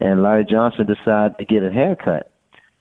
[0.00, 2.30] and Larry Johnson decided to get a haircut,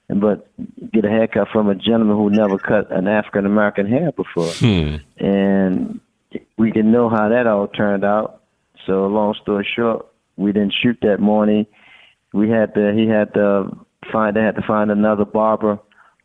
[0.09, 0.47] but
[0.93, 4.95] get a haircut from a gentleman who never cut an African American hair before, Hmm.
[5.17, 5.99] and
[6.57, 8.41] we didn't know how that all turned out.
[8.85, 10.05] So long story short,
[10.37, 11.65] we didn't shoot that morning.
[12.33, 13.69] We had to he had to
[14.11, 15.79] find they had to find another barber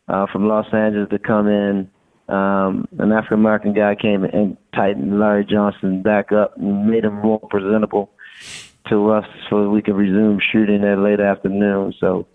[0.08, 1.88] uh, from Los Angeles to come in
[2.28, 7.20] um, an African American guy came and tightened Larry Johnson back up and made him
[7.20, 8.10] more presentable
[8.88, 11.94] to us so we could resume shooting that late afternoon.
[12.00, 12.26] So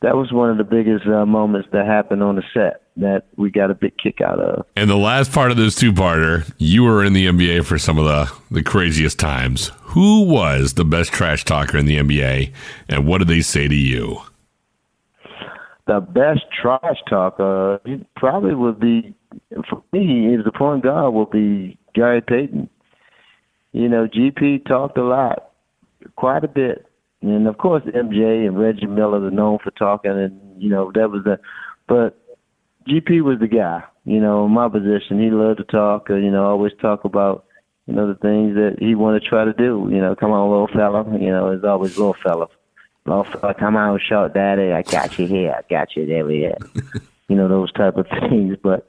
[0.00, 3.50] that was one of the biggest uh, moments that happened on the set that we
[3.50, 4.64] got a big kick out of.
[4.76, 7.98] And the last part of this two parter, you were in the NBA for some
[7.98, 9.72] of the, the craziest times.
[9.82, 12.52] Who was the best trash talker in the NBA,
[12.88, 14.20] and what did they say to you?
[15.86, 17.80] The best trash talker
[18.14, 19.14] probably would be
[19.68, 22.68] for me is the point guard will be Gary Payton.
[23.72, 25.50] You know, GP talked a lot,
[26.16, 26.86] quite a bit,
[27.22, 31.10] and of course MJ and Reggie Miller are known for talking, and you know that
[31.10, 31.38] was the.
[31.86, 32.18] But
[32.88, 33.82] GP was the guy.
[34.04, 36.08] You know, in my position, he loved to talk.
[36.08, 37.44] Uh, you know, always talk about
[37.86, 39.88] you know the things that he wanted to try to do.
[39.90, 41.04] You know, come on, little fella.
[41.18, 42.48] You know, it's always little fella.
[43.04, 44.72] Little fella, come on, short daddy.
[44.72, 45.54] I got you here.
[45.56, 46.24] I got you there.
[46.24, 46.62] We at.
[47.28, 48.86] you know those type of things, but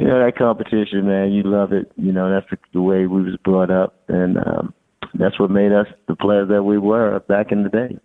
[0.00, 1.32] you know that competition, man.
[1.32, 1.92] You love it.
[1.96, 4.74] You know that's the, the way we was brought up, and um,
[5.14, 7.98] that's what made us the players that we were back in the day.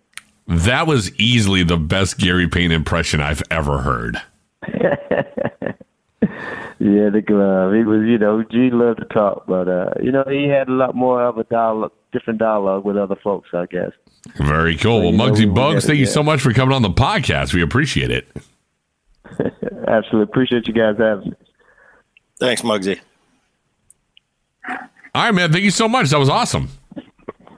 [0.46, 4.20] That was easily the best Gary Payton impression I've ever heard.
[6.78, 7.72] Yeah, the glove.
[7.72, 10.72] He was, you know, G loved to talk, but uh, you know, he had a
[10.72, 13.92] lot more of a dialogue, different dialogue with other folks, I guess.
[14.36, 15.00] Very cool.
[15.00, 16.90] Well, you know, Muggsy we- we Bugs, thank you so much for coming on the
[16.90, 17.54] podcast.
[17.54, 18.28] We appreciate it.
[19.88, 21.36] Absolutely appreciate you guys having me.
[22.38, 23.00] Thanks, Muggsy.
[24.68, 24.76] All
[25.14, 25.50] right, man.
[25.52, 26.10] Thank you so much.
[26.10, 26.68] That was awesome.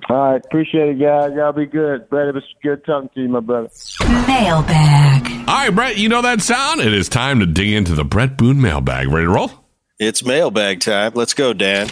[0.08, 1.32] All right, appreciate it, guys.
[1.34, 2.08] Y'all be good.
[2.08, 3.68] Brett, it was good talking to you, my brother.
[4.26, 5.26] Mailbag.
[5.46, 6.80] All right, Brett, you know that sound?
[6.80, 9.08] It is time to dig into the Brett Boone mailbag.
[9.08, 9.50] Ready to roll?
[9.98, 11.12] It's mailbag time.
[11.14, 11.88] Let's go, Dan.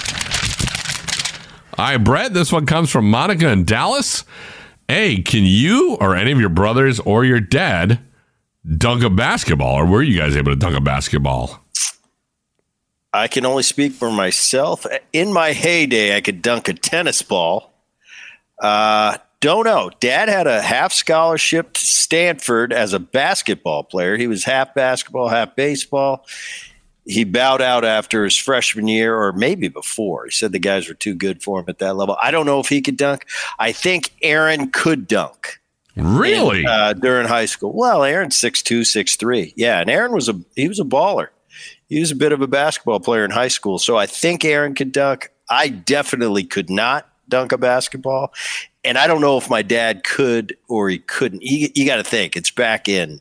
[1.77, 4.25] All right, Brett, this one comes from Monica in Dallas.
[4.89, 7.99] Hey, can you or any of your brothers or your dad
[8.79, 11.61] dunk a basketball, or were you guys able to dunk a basketball?
[13.17, 14.87] I can only speak for myself.
[15.13, 17.73] In my heyday, I could dunk a tennis ball.
[18.61, 19.91] Uh, don't know.
[20.01, 24.17] Dad had a half scholarship to Stanford as a basketball player.
[24.17, 26.27] He was half basketball, half baseball.
[27.05, 30.25] He bowed out after his freshman year, or maybe before.
[30.25, 32.17] He said the guys were too good for him at that level.
[32.21, 33.27] I don't know if he could dunk.
[33.59, 35.61] I think Aaron could dunk
[35.95, 36.61] Really?
[36.61, 37.73] in, uh, during high school.
[37.73, 39.53] Well, Aaron's six two, six three.
[39.57, 41.29] Yeah, and Aaron was a he was a baller.
[41.89, 44.75] He was a bit of a basketball player in high school, so I think Aaron
[44.75, 45.31] could dunk.
[45.49, 48.33] I definitely could not dunk a basketball,
[48.85, 51.43] and I don't know if my dad could or he couldn't.
[51.43, 53.21] You, you got to think it's back in,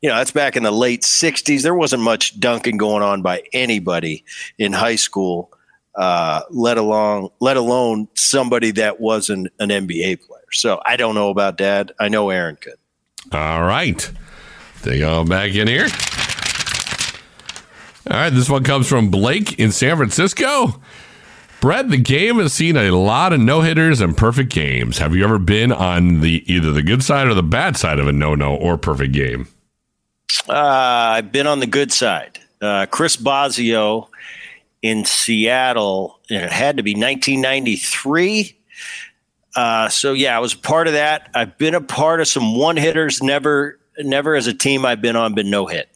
[0.00, 1.62] you know, that's back in the late '60s.
[1.62, 4.24] There wasn't much dunking going on by anybody
[4.58, 5.52] in high school,
[5.94, 10.42] uh, let alone let alone somebody that wasn't an NBA player.
[10.52, 11.92] So I don't know about dad.
[12.00, 12.74] I know Aaron could.
[13.30, 14.10] All right.
[14.82, 15.86] They on back in here.
[18.10, 20.80] All right, this one comes from Blake in San Francisco.
[21.60, 24.98] Brett, the game has seen a lot of no hitters and perfect games.
[24.98, 28.08] Have you ever been on the either the good side or the bad side of
[28.08, 29.46] a no no or perfect game?
[30.48, 32.40] Uh, I've been on the good side.
[32.60, 34.08] Uh, Chris Bosio
[34.82, 36.18] in Seattle.
[36.28, 38.58] And it had to be 1993.
[39.54, 41.30] Uh, so yeah, I was a part of that.
[41.34, 43.22] I've been a part of some one hitters.
[43.22, 45.88] Never, never as a team I've been on been no hit.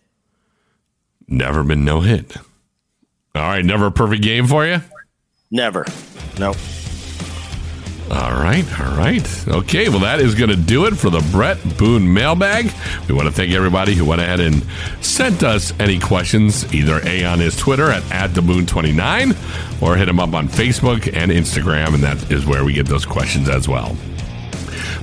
[1.28, 2.36] Never been no hit.
[3.34, 4.80] All right, never a perfect game for you?
[5.50, 5.84] Never.
[6.38, 6.54] No.
[8.08, 9.48] All right, all right.
[9.48, 12.72] Okay, well, that is going to do it for the Brett Boone mailbag.
[13.08, 14.64] We want to thank everybody who went ahead and
[15.00, 20.20] sent us any questions, either A on his Twitter at, at TheBoone29 or hit him
[20.20, 23.96] up on Facebook and Instagram, and that is where we get those questions as well.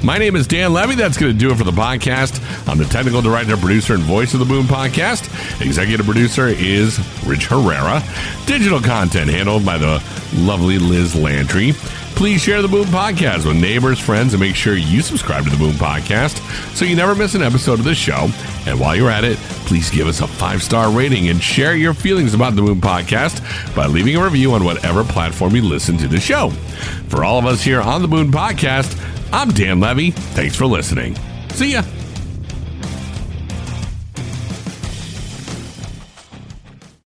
[0.03, 0.95] My name is Dan Levy.
[0.95, 2.41] That's going to do it for the podcast.
[2.67, 5.29] I'm the technical director, producer, and voice of the Boone Podcast.
[5.65, 8.03] Executive producer is Rich Herrera.
[8.45, 10.03] Digital content handled by the
[10.35, 11.71] lovely Liz Landry.
[12.15, 15.55] Please share the Boone Podcast with neighbors, friends, and make sure you subscribe to the
[15.55, 16.37] Boone Podcast
[16.75, 18.27] so you never miss an episode of this show.
[18.67, 21.93] And while you're at it, please give us a five star rating and share your
[21.93, 23.41] feelings about the Boone Podcast
[23.73, 26.49] by leaving a review on whatever platform you listen to the show.
[27.07, 28.99] For all of us here on the Boone Podcast,
[29.33, 30.11] I'm Dan Levy.
[30.11, 31.15] Thanks for listening.
[31.49, 31.81] See ya.